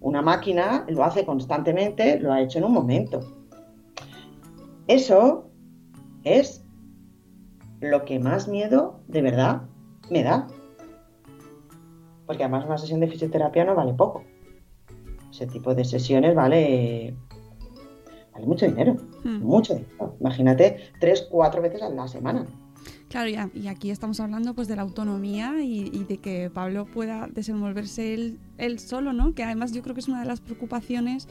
[0.00, 3.20] una máquina, lo hace constantemente, lo ha hecho en un momento.
[4.86, 5.47] Eso
[6.24, 6.64] es
[7.80, 9.62] lo que más miedo de verdad
[10.10, 10.48] me da.
[12.26, 14.24] Porque además una sesión de fisioterapia no vale poco.
[15.30, 17.14] Ese tipo de sesiones vale,
[18.32, 18.96] vale mucho dinero.
[19.24, 19.42] Hmm.
[19.42, 20.16] Mucho dinero.
[20.20, 22.46] Imagínate tres, cuatro veces a la semana.
[23.08, 26.84] Claro, ya, y aquí estamos hablando pues de la autonomía y, y de que Pablo
[26.84, 29.34] pueda desenvolverse él, él solo, ¿no?
[29.34, 31.26] Que además yo creo que es una de las preocupaciones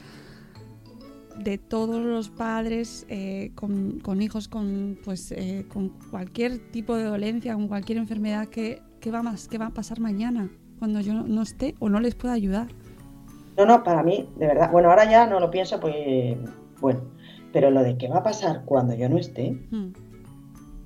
[1.44, 7.04] de todos los padres eh, con, con hijos con pues eh, con cualquier tipo de
[7.04, 11.14] dolencia, con cualquier enfermedad que, que va más, que va a pasar mañana cuando yo
[11.14, 12.68] no, esté o no les pueda ayudar.
[13.56, 14.70] No, no, para mí, de verdad.
[14.70, 16.36] Bueno, ahora ya no lo pienso, pues
[16.80, 17.00] bueno.
[17.52, 19.92] Pero lo de qué va a pasar cuando yo no esté, Hmm.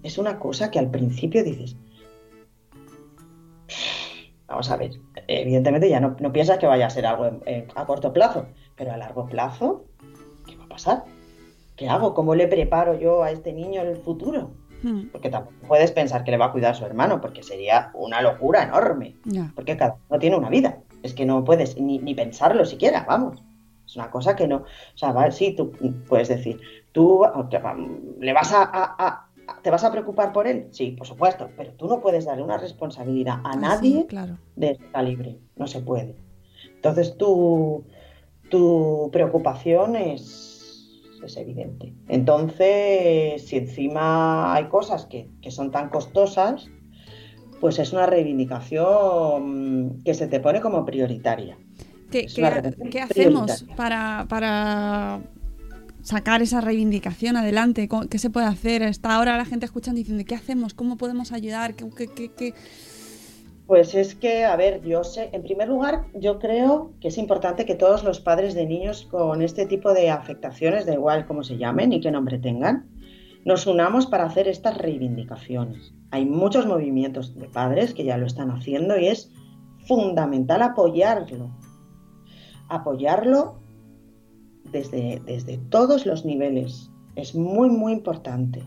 [0.02, 1.76] es una cosa que al principio dices.
[4.46, 4.92] Vamos a ver,
[5.28, 8.46] evidentemente ya no, no piensas que vaya a ser algo en- en- a corto plazo,
[8.76, 9.91] pero a largo plazo, ¿qué
[10.72, 11.04] pasar?
[11.76, 12.14] ¿Qué hago?
[12.14, 14.50] ¿Cómo le preparo yo a este niño el futuro?
[14.82, 15.08] Hmm.
[15.12, 18.20] Porque tampoco puedes pensar que le va a cuidar a su hermano, porque sería una
[18.20, 19.16] locura enorme.
[19.54, 20.78] Porque cada uno tiene una vida.
[21.02, 23.42] Es que no puedes ni, ni pensarlo siquiera, vamos.
[23.86, 24.56] Es una cosa que no.
[24.58, 25.72] O sea, va- sí, tú
[26.08, 26.60] puedes decir,
[26.92, 27.76] tú te va-
[28.20, 29.28] le vas a, a- a-
[29.62, 30.68] ¿Te vas a preocupar por él?
[30.70, 34.38] Sí, por supuesto, pero tú no puedes darle una responsabilidad a Ah, sí, nadie claro.
[34.56, 35.38] de ese calibre.
[35.56, 36.14] No se puede.
[36.76, 37.84] Entonces tu,
[38.50, 40.51] tu preocupación es,
[41.26, 41.92] es evidente.
[42.08, 46.68] Entonces, si encima hay cosas que, que son tan costosas,
[47.60, 51.56] pues es una reivindicación que se te pone como prioritaria.
[52.10, 52.26] ¿Qué,
[52.90, 55.20] qué- hacemos para, para
[56.02, 57.88] sacar esa reivindicación adelante?
[57.88, 58.82] ¿Cómo- ¿Qué se puede hacer?
[58.82, 60.74] Está ahora la gente escuchando diciendo, ¿qué hacemos?
[60.74, 61.74] ¿Cómo podemos ayudar?
[61.74, 62.54] ¿Qué, qué- qué- qué?
[63.66, 67.64] Pues es que, a ver, yo sé, en primer lugar, yo creo que es importante
[67.64, 71.56] que todos los padres de niños con este tipo de afectaciones, da igual cómo se
[71.56, 72.88] llamen y qué nombre tengan,
[73.44, 75.94] nos unamos para hacer estas reivindicaciones.
[76.10, 79.30] Hay muchos movimientos de padres que ya lo están haciendo y es
[79.86, 81.50] fundamental apoyarlo.
[82.68, 83.60] Apoyarlo
[84.70, 86.90] desde, desde todos los niveles.
[87.16, 88.62] Es muy, muy importante.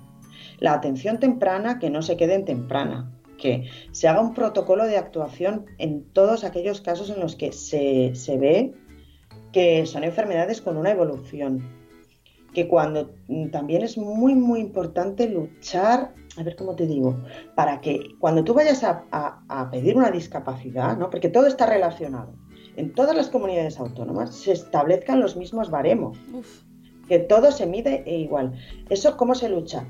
[0.59, 4.97] La atención temprana, que no se quede en temprana, que se haga un protocolo de
[4.97, 8.73] actuación en todos aquellos casos en los que se, se ve
[9.51, 11.63] que son enfermedades con una evolución.
[12.53, 17.17] Que cuando mm, también es muy, muy importante luchar, a ver cómo te digo,
[17.55, 21.09] para que cuando tú vayas a, a- a pedir una discapacidad, ¿no?
[21.09, 22.33] porque todo está relacionado,
[22.77, 26.61] en todas las comunidades autónomas se establezcan los mismos baremos Uf,
[27.07, 28.53] que todo se mide e igual.
[28.89, 29.85] ¿Eso cómo se lucha?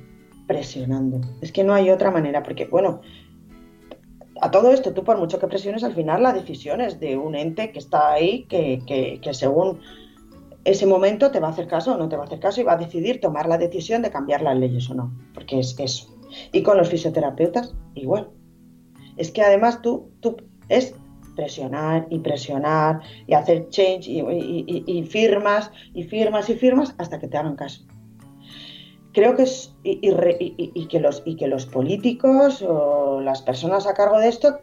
[0.48, 1.22] Presionando.
[1.41, 3.02] Es que no hay otra manera, porque bueno,
[4.41, 7.36] a todo esto, tú por mucho que presiones, al final la decisión es de un
[7.36, 9.79] ente que está ahí, que, que- que según
[10.65, 12.63] ese momento te va a hacer caso o no te va a hacer caso y
[12.63, 16.07] va a decidir tomar la decisión de cambiar las leyes o no, porque es eso.
[16.51, 18.29] Y con los fisioterapeutas, igual.
[19.15, 20.36] Es que además tú, tú
[20.69, 20.95] es
[21.36, 24.21] presionar y presionar y hacer change y,
[24.88, 27.86] y- firmas y firmas y firmas hasta que te hagan caso.
[29.16, 33.88] Creo que es y, y y- que los y que los políticos o las personas
[33.88, 34.59] a cargo de esto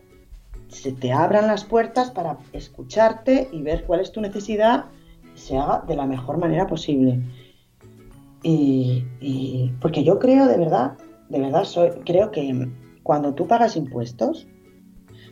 [0.69, 4.85] se te abran las puertas para escucharte y ver cuál es tu necesidad
[5.35, 7.19] se haga de la mejor manera posible.
[8.43, 10.99] Y, y- porque yo creo de verdad,
[11.31, 12.69] de verdad soy, creo que
[13.03, 14.47] cuando tú pagas impuestos,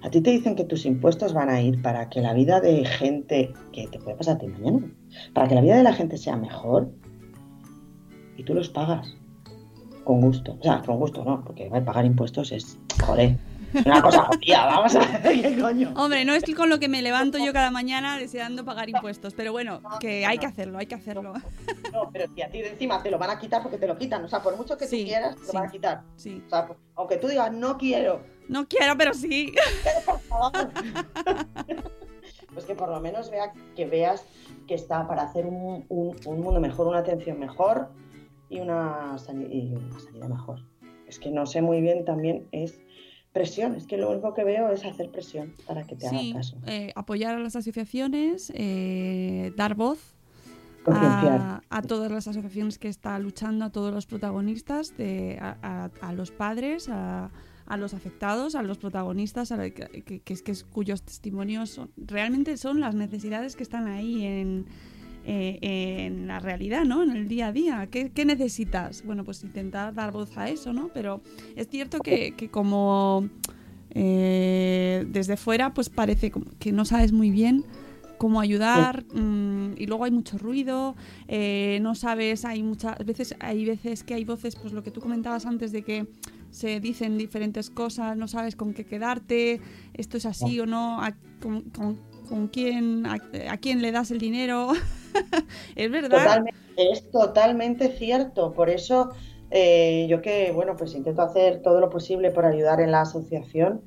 [0.03, 2.87] a ti te dicen que tus impuestos van a ir para que la vida de
[2.87, 4.81] gente, que te puede pasar a ti mañana,
[5.35, 6.91] para que la vida de la gente sea mejor,
[8.41, 9.15] y tú los pagas
[10.05, 10.57] con gusto.
[10.59, 13.37] O sea, con gusto no, porque pagar impuestos es, joder,
[13.85, 15.93] Una cosa jodida, vamos a ver qué coño.
[15.95, 19.53] Hombre, no es con lo que me levanto yo cada mañana deseando pagar impuestos, pero
[19.53, 21.35] bueno, que hay que hacerlo, hay que hacerlo.
[21.93, 23.97] No, pero si a ti de encima te lo van a quitar porque te lo
[23.97, 24.25] quitan.
[24.25, 26.03] O sea, por mucho que Sí, tú quieras, te sí, lo van a quitar.
[26.17, 26.43] Sí.
[26.47, 29.53] O sea, aunque tú digas no quiero, No quiero, pero sí.
[32.53, 34.25] pues que por lo menos vea, que veas
[34.67, 37.89] que está para hacer un, un- un mundo mejor, una atención mejor
[38.51, 39.17] y una,
[39.51, 40.61] y una sanidad mejor.
[41.07, 42.81] Es que no sé muy bien también es
[43.33, 46.33] presión, es que lo único que veo es hacer presión para que te Sí, hagan
[46.33, 46.57] caso.
[46.67, 50.15] eh, apoyar a las asociaciones, eh, dar voz
[50.87, 55.91] a, a todas las asociaciones que están luchando, a todos los protagonistas, de, a, a-
[56.09, 57.31] a los padres, a,
[57.67, 61.03] a los afectados, a los protagonistas, a la- que, que- que es, que es- cuyos
[61.03, 64.67] testimonios son- realmente son las necesidades que están ahí en,
[65.25, 65.59] eh,
[66.07, 67.03] en la realidad, ¿no?
[67.03, 67.89] En el día a día.
[67.91, 69.05] ¿Qué, qué necesitas?
[69.05, 70.89] Bueno, pues intentar dar voz a eso, ¿no?
[70.95, 71.21] Pero
[71.57, 73.29] es cierto que, que como
[73.91, 77.65] eh, desde fuera, pues parece que no sabes muy bien
[78.19, 80.95] cómo ayudar mm, y luego hay mucho ruido,
[81.27, 85.01] eh, no sabes, hay muchas veces, hay veces que hay voces, pues lo que tú
[85.01, 86.07] comentabas antes de que
[86.51, 89.61] se dicen diferentes cosas, no sabes con qué quedarte,
[89.95, 91.99] esto es así o no, a- con, con-
[92.29, 93.17] con quién, a,
[93.51, 94.73] a quién le das el dinero,
[95.77, 96.45] es verdad.
[96.77, 98.53] Es totalmente cierto.
[98.53, 99.11] Por eso
[99.51, 103.83] eh, yo que, bueno, pues intento hacer todo lo posible por ayudar en la asociación.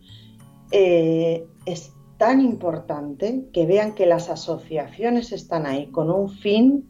[0.72, 6.90] eh, es tan importante que vean que las asociaciones están ahí con un fin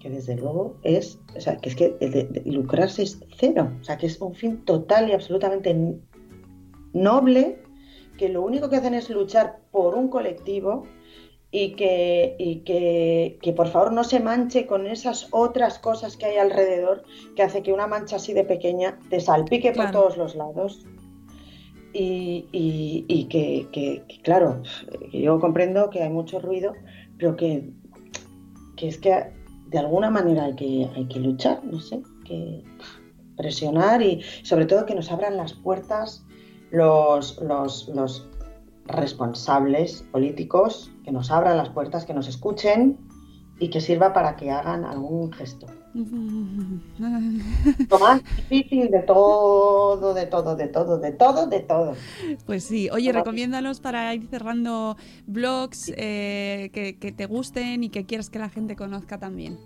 [0.00, 3.84] que desde luego es, o sea, que es que el de- lucrarse es cero, o
[3.84, 5.74] sea, que es un fin total y absolutamente
[6.92, 7.58] noble,
[8.18, 10.84] que lo único que hacen es luchar por un colectivo
[11.56, 16.26] y que, y que, que por favor no se manche con esas otras cosas que
[16.26, 17.04] hay alrededor
[17.36, 20.84] que hace que una mancha así de pequeña te salpique por todos los lados.
[21.92, 24.62] Y, y- y que, que- que, claro,
[25.12, 26.72] que yo comprendo que hay mucho ruido,
[27.18, 27.70] pero que,
[28.76, 29.30] que es que
[29.68, 32.64] de alguna manera hay que, hay que luchar, no sé, que
[33.36, 36.24] presionar y sobre todo que nos abran las puertas
[36.72, 38.26] los, los, los
[38.86, 42.98] responsables políticos, que nos abran las puertas, que nos escuchen
[43.58, 45.66] y que sirva para que hagan algún gesto.
[45.94, 51.94] Lo más difícil de todo, de todo, de todo, de todo, de todo.
[52.46, 53.14] Pues sí, oye, Gracias.
[53.14, 58.48] recomiéndanos para ir cerrando blogs eh, que, que te gusten y que quieras que la
[58.48, 59.56] gente conozca también.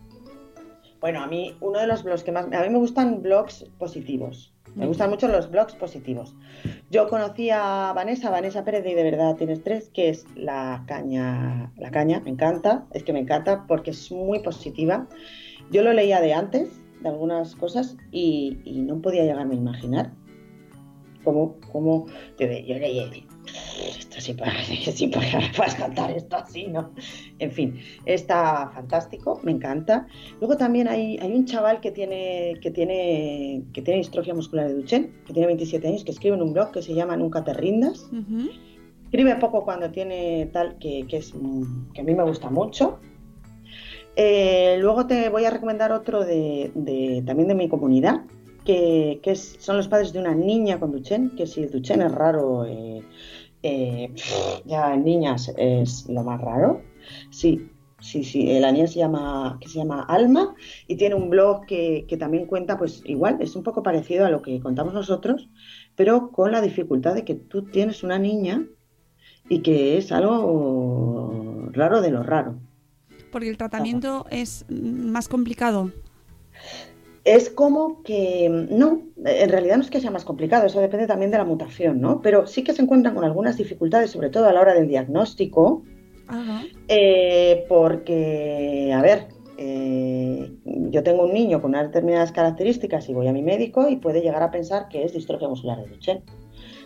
[1.00, 2.46] Bueno, a mí uno de los blogs que más...
[2.46, 4.52] A mí me gustan blogs positivos.
[4.78, 6.36] Me gustan mucho los blogs positivos.
[6.88, 11.72] Yo conocí a Vanessa, Vanessa Pérez "Y de verdad tienes tres, que es la caña,
[11.76, 15.08] la caña, me encanta, es que me encanta porque es muy positiva.
[15.72, 18.56] Yo lo leía de antes, de algunas cosas, y,
[18.86, 20.12] no podía llegarme a imaginar
[21.24, 22.06] cómo, cómo
[22.38, 23.08] yo, yo leía
[23.98, 26.92] esto sí, para- sí, puedes contar esto así, ¿no?
[27.38, 30.06] En fin, está fantástico, me encanta.
[30.40, 34.74] Luego también hay, hay un chaval que tiene, que, tiene, que tiene distrofia muscular de
[34.74, 37.54] Duchenne, que tiene 27 años, que escribe en un blog que se llama Nunca te
[37.54, 38.06] rindas.
[38.12, 38.48] Ujú.
[39.04, 41.32] Escribe poco cuando tiene tal, que, que es,
[41.94, 42.98] que a mí me gusta mucho.
[44.16, 48.22] Eh, luego te voy a recomendar otro de, de- también de mi comunidad,
[48.64, 52.06] que, que es- son los padres de una niña con Duchenne, que si el Duchenne
[52.06, 53.02] es raro, eh,
[53.62, 54.12] eh,
[54.64, 56.82] ya en niñas es lo más raro.
[57.30, 60.54] Sí, sí, sí, eh, la niña se llama, que se llama Alma
[60.86, 64.30] y tiene un blog que, que también cuenta, pues igual, es un poco parecido a
[64.30, 65.48] lo que contamos nosotros,
[65.96, 68.66] pero con la dificultad de que tú tienes una niña
[69.48, 72.58] y que es algo raro de lo raro.
[73.32, 75.90] Porque el tratamiento es más complicado.
[77.34, 81.30] Es como que, no, en realidad no es que sea más complicado, eso depende también
[81.30, 82.22] de la mutación, ¿no?
[82.22, 85.82] Pero sí que se encuentran con algunas dificultades, sobre todo a la hora del diagnóstico,
[86.26, 86.62] Ajá.
[86.88, 93.26] eh, porque, a ver, eh, yo tengo un niño con unas determinadas características y voy
[93.26, 96.22] a mi médico y puede llegar a pensar que es distrofia muscular de Duchenne.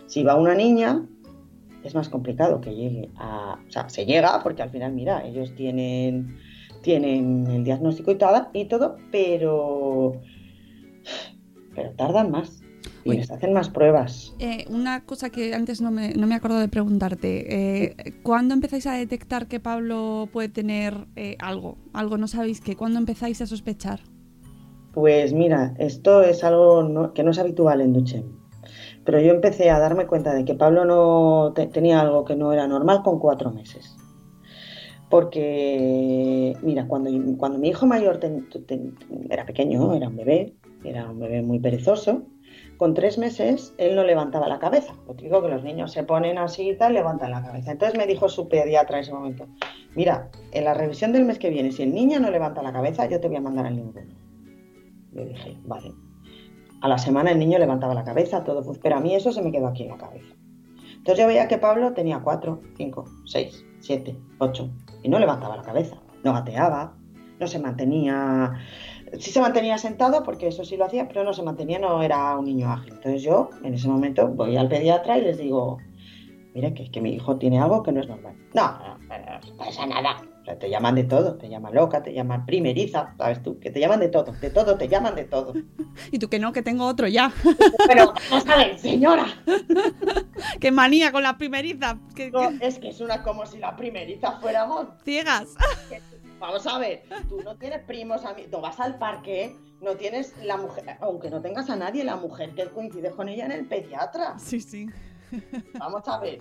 [0.07, 1.05] Si va una niña,
[1.83, 3.59] es más complicado que llegue a...
[3.65, 6.35] O sea, se llega porque al final, mira, ellos tienen,
[6.81, 10.13] tienen el diagnóstico y todo, y todo pero,
[11.75, 12.61] pero tardan más
[13.05, 14.33] y les hacen más pruebas.
[14.39, 17.85] Eh, una cosa que antes no me, no me acuerdo de preguntarte.
[17.85, 21.77] Eh, ¿Cuándo empezáis a detectar que Pablo puede tener eh, algo?
[21.93, 22.75] Algo, no sabéis qué.
[22.75, 23.99] ¿Cuándo empezáis a sospechar?
[24.93, 28.31] Pues mira, esto es algo no- que no es habitual en Duchenne.
[29.05, 32.53] Pero yo empecé a darme cuenta de que Pablo no te- tenía algo que no
[32.53, 33.97] era normal con cuatro meses.
[35.09, 38.95] Porque, mira, cuando, cuando mi hijo mayor ten- ten-
[39.29, 40.53] era pequeño, era un bebé,
[40.83, 42.23] era un bebé muy perezoso,
[42.77, 44.93] con tres meses él no levantaba la cabeza.
[45.07, 47.71] Lo digo que los niños se ponen así y tal, levantan la cabeza.
[47.71, 49.47] Entonces me dijo su pediatra en ese momento,
[49.95, 53.07] mira, en la revisión del mes que viene, si el niño no levanta la cabeza,
[53.07, 54.13] yo te voy a mandar al ninguno.
[55.13, 55.91] Le dije, vale.
[56.81, 59.51] A la semana el niño levantaba la cabeza, todo, pero a mí eso se me
[59.51, 60.35] quedó aquí en la cabeza.
[60.97, 64.69] Entonces yo veía que Pablo tenía cuatro, cinco, seis, siete, ocho,
[65.01, 66.97] y no levantaba la cabeza, no gateaba,
[67.39, 68.53] no se mantenía
[69.19, 72.37] sí se mantenía sentado, porque eso sí lo hacía, pero no se mantenía, no era
[72.37, 72.93] un niño ágil.
[72.93, 75.77] Entonces yo, en ese momento, voy al pediatra y les digo,
[76.53, 78.35] mire, que es que mi hijo tiene algo que no es normal.
[78.53, 80.21] No, no, no, pasa nada.
[80.41, 83.59] O sea, te llaman de todo, te llaman loca, te llaman primeriza, ¿sabes tú?
[83.61, 85.53] Que te llaman de todo, de todo, te llaman de todo.
[86.11, 87.31] Y tú que no, que tengo otro ya.
[87.87, 89.25] Pero, vamos a ver, señora.
[90.59, 91.97] Qué manía con la primeriza.
[92.15, 95.55] Que, No, que- es que es una como si la primeriza fuéramos Ciegas.
[96.43, 100.57] Vamos a ver, tú no tienes primos, amigos, no vas al parque, no tienes la
[100.57, 104.37] mujer, aunque no tengas a nadie, la mujer que coincide con ella en el pediatra.
[104.37, 104.89] Sí, sí.
[105.79, 106.39] Vamos a ver,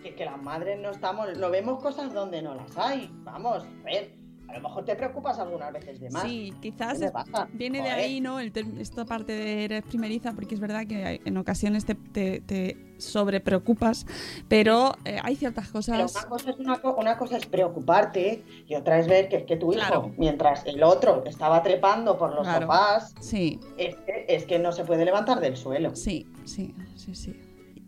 [0.00, 3.10] que, que las madres no estamos, no vemos cosas donde no las hay.
[3.24, 4.14] Vamos, a ver,
[4.48, 6.22] a lo mejor te preocupas algunas veces de más.
[6.22, 7.98] Sí, quizás ¿Qué te es- viene de Joder.
[8.04, 8.38] ahí, ¿no?
[8.40, 12.76] El esta parte de eres primeriza, porque es verdad que en ocasiones te, te, te
[12.98, 14.06] sobrepreocupas,
[14.48, 16.14] pero eh, hay ciertas Pero cosas.
[16.14, 19.72] una cosa, es una, una cosa es preocuparte y otra es ver que, que tu
[19.72, 20.14] hijo, Claro.
[20.16, 22.62] mientras el otro estaba trepando por los Claro.
[22.66, 25.94] sofás, Sí, es que, es que no se puede levantar del suelo.
[25.94, 27.34] sí, sí, sí, sí.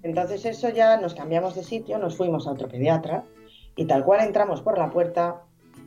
[0.03, 3.25] Entonces eso ya nos cambiamos de sitio, nos fuimos a otro pediatra
[3.77, 5.43] y tal cual entramos por la puerta,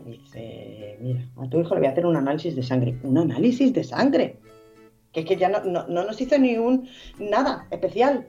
[0.05, 2.97] dice, mira, a tu hijo le voy a hacer un análisis de sangre.
[3.03, 4.39] ¿Un análisis de sangre?
[5.11, 6.87] Que es que ya no, no- no nos hizo ni un
[7.19, 8.27] nada especial.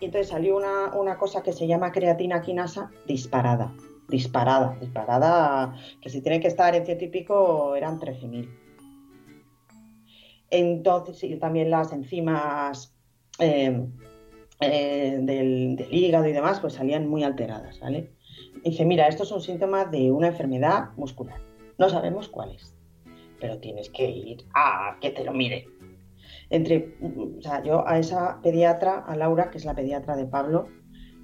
[0.00, 3.74] Y entonces salió una, una cosa que se llama creatina quinasa disparada.
[4.08, 8.48] Disparada, disparada, que si tiene que estar en ciento y pico eran 13.000.
[10.50, 12.92] Entonces, y también las enzimas
[13.38, 13.86] eh,
[14.60, 18.10] eh, del, del hígado y demás, pues salían muy alteradas, ¿vale?
[18.64, 21.40] Dice, mira, esto es un síntoma de una enfermedad muscular.
[21.78, 22.74] No sabemos cuál es,
[23.40, 25.66] pero tienes que ir a que te lo mire.
[26.50, 30.68] Entre, o sea, yo a esa pediatra, a Laura, que es la pediatra de Pablo,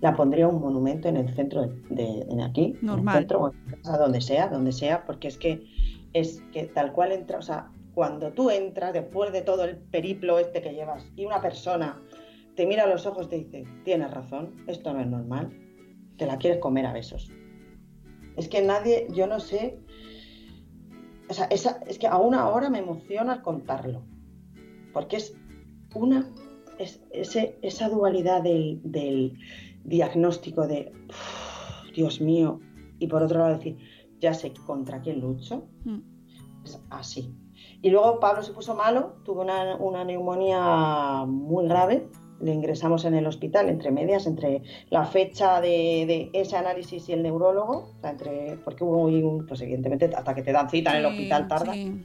[0.01, 2.99] la pondría un monumento en el centro de, de- en aquí, Normal.
[3.01, 5.65] en el centro o en casa, donde sea, donde sea, porque es que
[6.13, 10.39] es que tal cual entra, o sea, cuando tú entras después de todo el periplo
[10.39, 12.01] este que llevas y una persona
[12.55, 15.51] te mira a los ojos y te dice, tienes razón, esto no es normal,
[16.17, 17.31] te la quieres comer a besos.
[18.37, 19.79] Es que nadie, yo no sé,
[21.29, 24.03] o sea, esa, es que aún ahora me emociona al contarlo,
[24.93, 25.35] porque es
[25.95, 26.31] una,
[26.79, 29.39] es ese, esa dualidad del, del
[29.85, 32.61] diagnóstico de, "Uf, Dios mío,
[32.99, 33.77] y por otro lado decir,
[34.21, 36.01] ya sé contra quién lucho, Mm.
[36.65, 37.35] es así.
[37.83, 42.09] Y luego Pablo se puso malo, tuvo una, una neumonía muy grave,
[42.41, 47.13] le ingresamos en el hospital entre medias, entre la fecha de, de ese análisis y
[47.13, 50.93] el neurólogo, o sea, entre, porque hubo un, pues evidentemente hasta que te dan cita
[50.93, 52.05] en el hospital tarda, sí.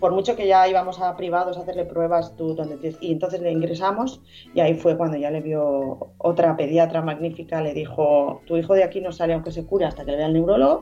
[0.00, 3.40] por mucho que ya íbamos a privados a hacerle pruebas tú donde tienes- y entonces
[3.40, 4.20] le ingresamos
[4.54, 8.82] y ahí fue cuando ya le vio otra pediatra magnífica le dijo tu hijo de
[8.84, 10.80] aquí no sale aunque se cure hasta que le vea el neurólogo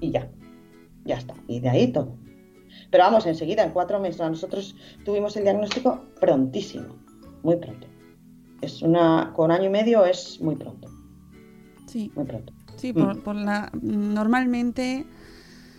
[0.00, 0.30] y ya
[1.04, 2.16] ya está y de ahí todo.
[2.90, 6.94] Pero vamos enseguida en cuatro meses nosotros tuvimos el diagnóstico prontísimo
[7.42, 7.88] muy pronto
[8.62, 10.88] es una con año y medio es muy pronto
[11.86, 15.04] Sí, muy pronto sí, por, por la normalmente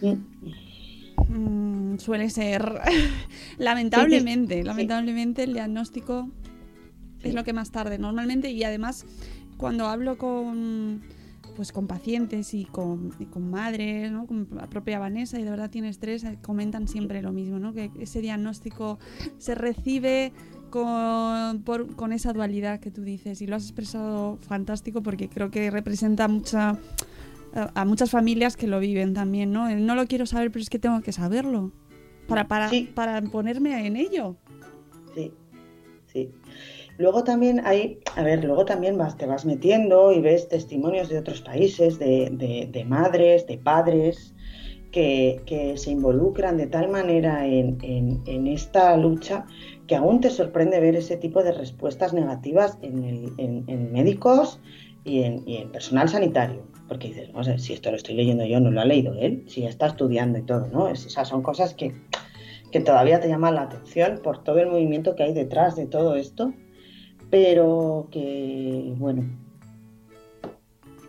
[0.02, 1.94] Mm.
[1.94, 2.80] mm, suele ser
[3.58, 6.30] lamentablemente, lamentablemente el diagnóstico
[7.22, 9.06] es lo que más tarde normalmente y además
[9.58, 11.02] cuando hablo con
[11.56, 14.26] pues con pacientes y con, y con madres, ¿no?
[14.26, 17.74] con la propia Vanessa y de verdad tiene estrés, eh, comentan siempre lo mismo, ¿no?
[17.74, 18.98] que ese diagnóstico
[19.38, 20.34] se recibe
[20.74, 25.52] con, por- con esa dualidad que tú dices y lo has expresado fantástico porque creo
[25.52, 26.80] que representa mucha
[27.76, 29.70] a muchas familias que lo viven también, ¿no?
[29.70, 31.72] El no lo quiero saber, pero es que tengo que saberlo
[32.28, 32.90] para, para, Sí.
[32.96, 34.36] para ponerme en ello.
[35.14, 35.32] Sí,
[36.08, 36.32] sí.
[36.98, 41.20] Luego también hay, a ver, luego también vas, te vas metiendo y ves testimonios de
[41.20, 44.34] otros países, de, de- de madres, de padres,
[44.92, 49.46] que, que se involucran de tal manera en, en- en esta lucha
[49.88, 54.60] que aún te sorprende ver ese tipo de respuestas negativas en, el- médicos
[55.04, 56.64] y en, personal sanitario.
[56.88, 59.44] Porque dices, vamos a si esto lo estoy leyendo yo, no lo ha leído él,
[59.48, 60.88] si está estudiando y todo, ¿no?
[60.88, 61.94] Es- o sea, son cosas que,
[62.72, 66.16] que todavía te llaman la atención por todo el movimiento que hay detrás de todo
[66.16, 66.54] esto,
[67.30, 69.24] pero que, bueno,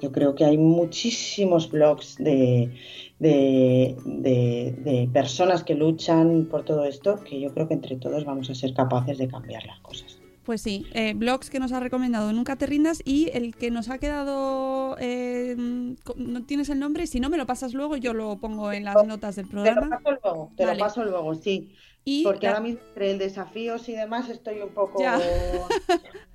[0.00, 2.74] yo creo que hay muchísimos blogs de,
[3.18, 8.24] de, de- de personas que luchan por todo esto, que yo creo que entre todos
[8.24, 10.18] vamos a ser capaces de cambiar las cosas.
[10.44, 13.88] Pues sí, eh, blogs que nos ha recomendado Nunca te rindas y el que nos
[13.88, 18.36] ha quedado, eh, no tienes el nombre, si no me lo pasas luego yo lo
[18.36, 19.88] pongo en las notas del Te lo programa.
[20.02, 21.72] paso luego, te lo paso luego, sí.
[22.04, 25.00] Y Porque la- ahora mismo entre el desafíos y demás estoy un poco...
[25.00, 25.18] Ya.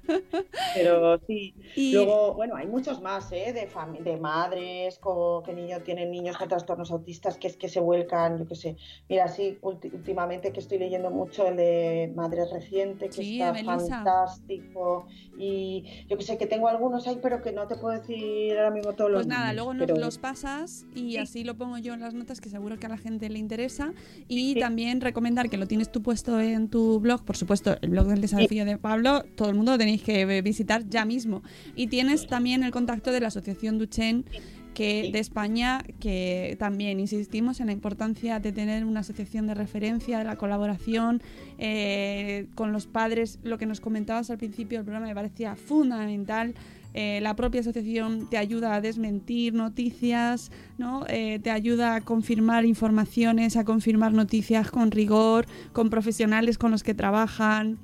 [0.73, 1.53] Pero sí.
[1.75, 3.53] Y- Luego, bueno, hay muchos más, ¿eh?
[3.53, 3.69] De,
[4.03, 4.99] de madres
[5.45, 8.75] que niños tienen niños con trastornos autistas que es que se vuelcan, yo qué sé.
[9.07, 14.03] Mira, sí, últimamente que estoy leyendo mucho el de Madres Reciente, que Sí, está Melissa.
[14.03, 15.07] fantástico.
[15.37, 18.71] Y yo que sé, que tengo algunos ahí, pero que no te puedo decir ahora
[18.71, 21.17] mismo todos Pues los nada, nombres, luego nos los pasas y Sí.
[21.17, 23.93] así lo pongo yo en las notas que seguro que a la gente le interesa.
[24.27, 24.59] Y Sí.
[24.59, 28.21] también recomendar que lo tienes tú puesto en tu blog, por supuesto, el blog del
[28.21, 31.43] desafío de Pablo, todo el mundo lo tenéis que eh, visitar ya mismo.
[31.75, 34.25] Y tienes también el contacto de la Asociación Duchen
[34.73, 40.19] que de España, que también insistimos en la importancia de tener una asociación de referencia,
[40.19, 41.21] de la colaboración
[41.57, 43.39] eh, con los padres.
[43.43, 46.53] Lo que nos comentabas al principio del programa me parecía fundamental.
[46.93, 51.05] Eh, la propia asociación te ayuda a desmentir noticias, ¿no?
[51.07, 56.83] Eh, te ayuda a confirmar informaciones, a confirmar noticias con rigor, con profesionales con los
[56.83, 57.77] que trabajan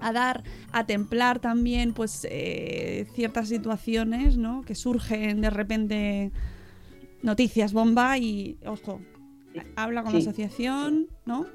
[0.00, 0.42] a dar,
[0.72, 4.62] a templar también pues eh, ciertas situaciones ¿no?
[4.62, 6.32] que surgen de repente
[7.22, 9.00] noticias bomba y ojo,
[9.76, 11.46] habla con la asociación, ¿no?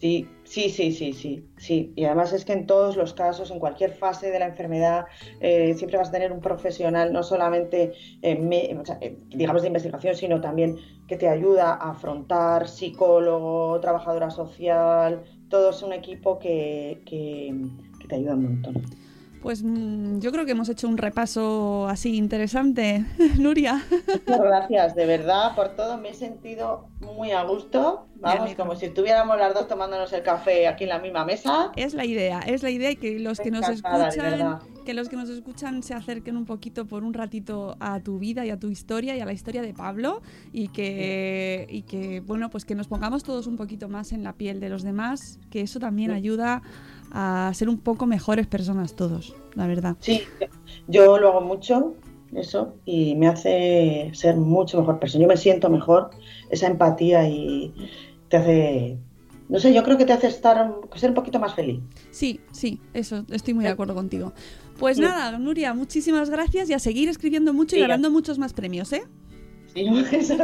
[0.00, 1.92] Sí, sí, sí, sí, sí, sí.
[1.96, 5.06] Y además es que en todos los casos, en cualquier fase de la enfermedad,
[5.40, 9.62] eh, siempre vas a tener un profesional, no solamente, eh, me- o sea, eh, digamos,
[9.62, 10.76] de investigación, sino también
[11.08, 17.54] que te ayuda a afrontar, psicólogo, trabajadora social, todo es un equipo que, que-
[18.00, 18.74] que te ayuda un montón.
[19.42, 23.04] Pues mm, yo creo que hemos hecho un repaso así interesante,
[23.38, 23.82] Nuria.
[24.26, 25.96] Muchas gracias, de verdad, por todo.
[25.98, 28.06] Me he sentido muy a gusto.
[28.20, 31.70] Vamos, como si estuviéramos las dos tomándonos el café aquí en la misma mesa.
[31.76, 35.14] Es la idea, es la idea y que los que nos escuchan, que los que
[35.14, 38.70] nos escuchan se acerquen un poquito por un ratito a tu vida y a tu
[38.70, 40.20] historia y a la historia de Pablo
[40.52, 44.32] y que y que bueno, pues que nos pongamos todos un poquito más en la
[44.32, 46.16] piel de los demás, que eso también Sí.
[46.16, 46.62] ayuda
[47.12, 49.96] a ser un poco mejores personas todos, la verdad.
[50.00, 50.22] Sí,
[50.86, 51.94] yo lo hago mucho,
[52.34, 55.22] eso, y me hace ser mucho mejor persona.
[55.22, 56.10] Yo me siento mejor,
[56.50, 57.72] esa empatía y
[58.28, 58.98] te hace,
[59.48, 61.80] no sé, yo creo que te hace estar, ser un poquito más feliz.
[62.10, 64.32] Sí, sí, eso, estoy muy de acuerdo contigo.
[64.78, 65.02] Pues Sí.
[65.02, 69.02] nada, Nuria, muchísimas gracias y a seguir escribiendo mucho y ganando muchos más premios, ¿eh?
[70.12, 70.36] Eso.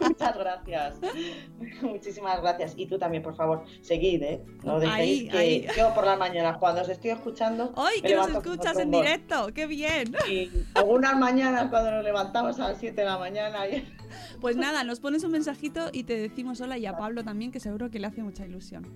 [0.00, 0.94] Muchas gracias.
[1.82, 2.74] Muchísimas gracias.
[2.76, 4.42] Y tú también, por favor, seguid, ¿eh?
[4.64, 5.66] No dejéis Ahí, que ahí.
[5.76, 9.48] yo por las mañanas, cuando os estoy escuchando, ¡Ay, que nos escuchas en directo!
[9.54, 10.14] ¡Qué bien!
[10.30, 13.66] Y algunas mañanas cuando nos levantamos a las 7 de la mañana.
[13.68, 13.86] y-
[14.40, 17.60] Pues nada, nos pones un mensajito y te decimos hola y a Pablo también, que
[17.60, 18.86] seguro que le hace mucha ilusión.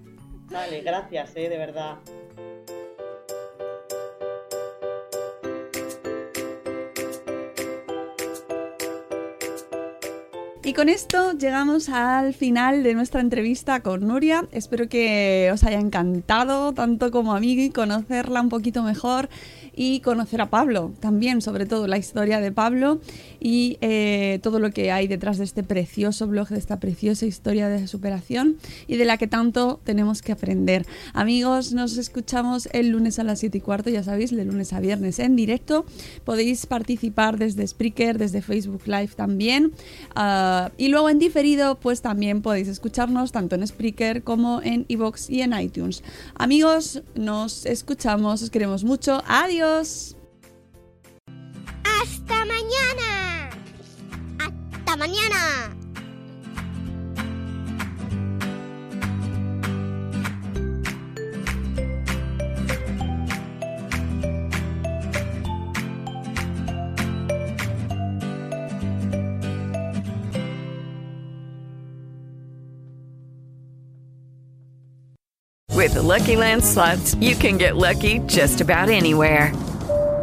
[0.50, 1.48] Vale, gracias, ¿eh?
[1.48, 1.96] de verdad.
[10.70, 14.46] Y con esto llegamos al final de nuestra entrevista con Nuria.
[14.52, 19.28] Espero que os haya encantado, tanto como a mí, conocerla un poquito mejor
[19.74, 23.00] y conocer a Pablo también, sobre todo la historia de Pablo
[23.41, 27.68] y eh, todo lo que hay detrás de este precioso blog, de esta preciosa historia
[27.68, 30.86] de superación y de la que tanto tenemos que aprender.
[31.14, 34.80] Amigos, nos escuchamos el lunes a las 7 y cuarto, ya sabéis, de lunes a
[34.80, 35.86] viernes en directo.
[36.24, 39.72] Podéis participar desde Spreaker, desde Facebook Live también.
[40.14, 45.30] Ah, y luego en diferido, pues también podéis escucharnos tanto en Spreaker como en iVoox
[45.30, 46.03] y en iTunes.
[46.34, 49.22] Amigos, nos escuchamos, os queremos mucho.
[49.26, 50.19] Adiós.
[51.84, 53.50] ¡Hasta mañana!
[54.38, 55.76] ¡Hasta mañana!
[75.80, 79.50] With the Lucky Land slots, you can get lucky just about anywhere.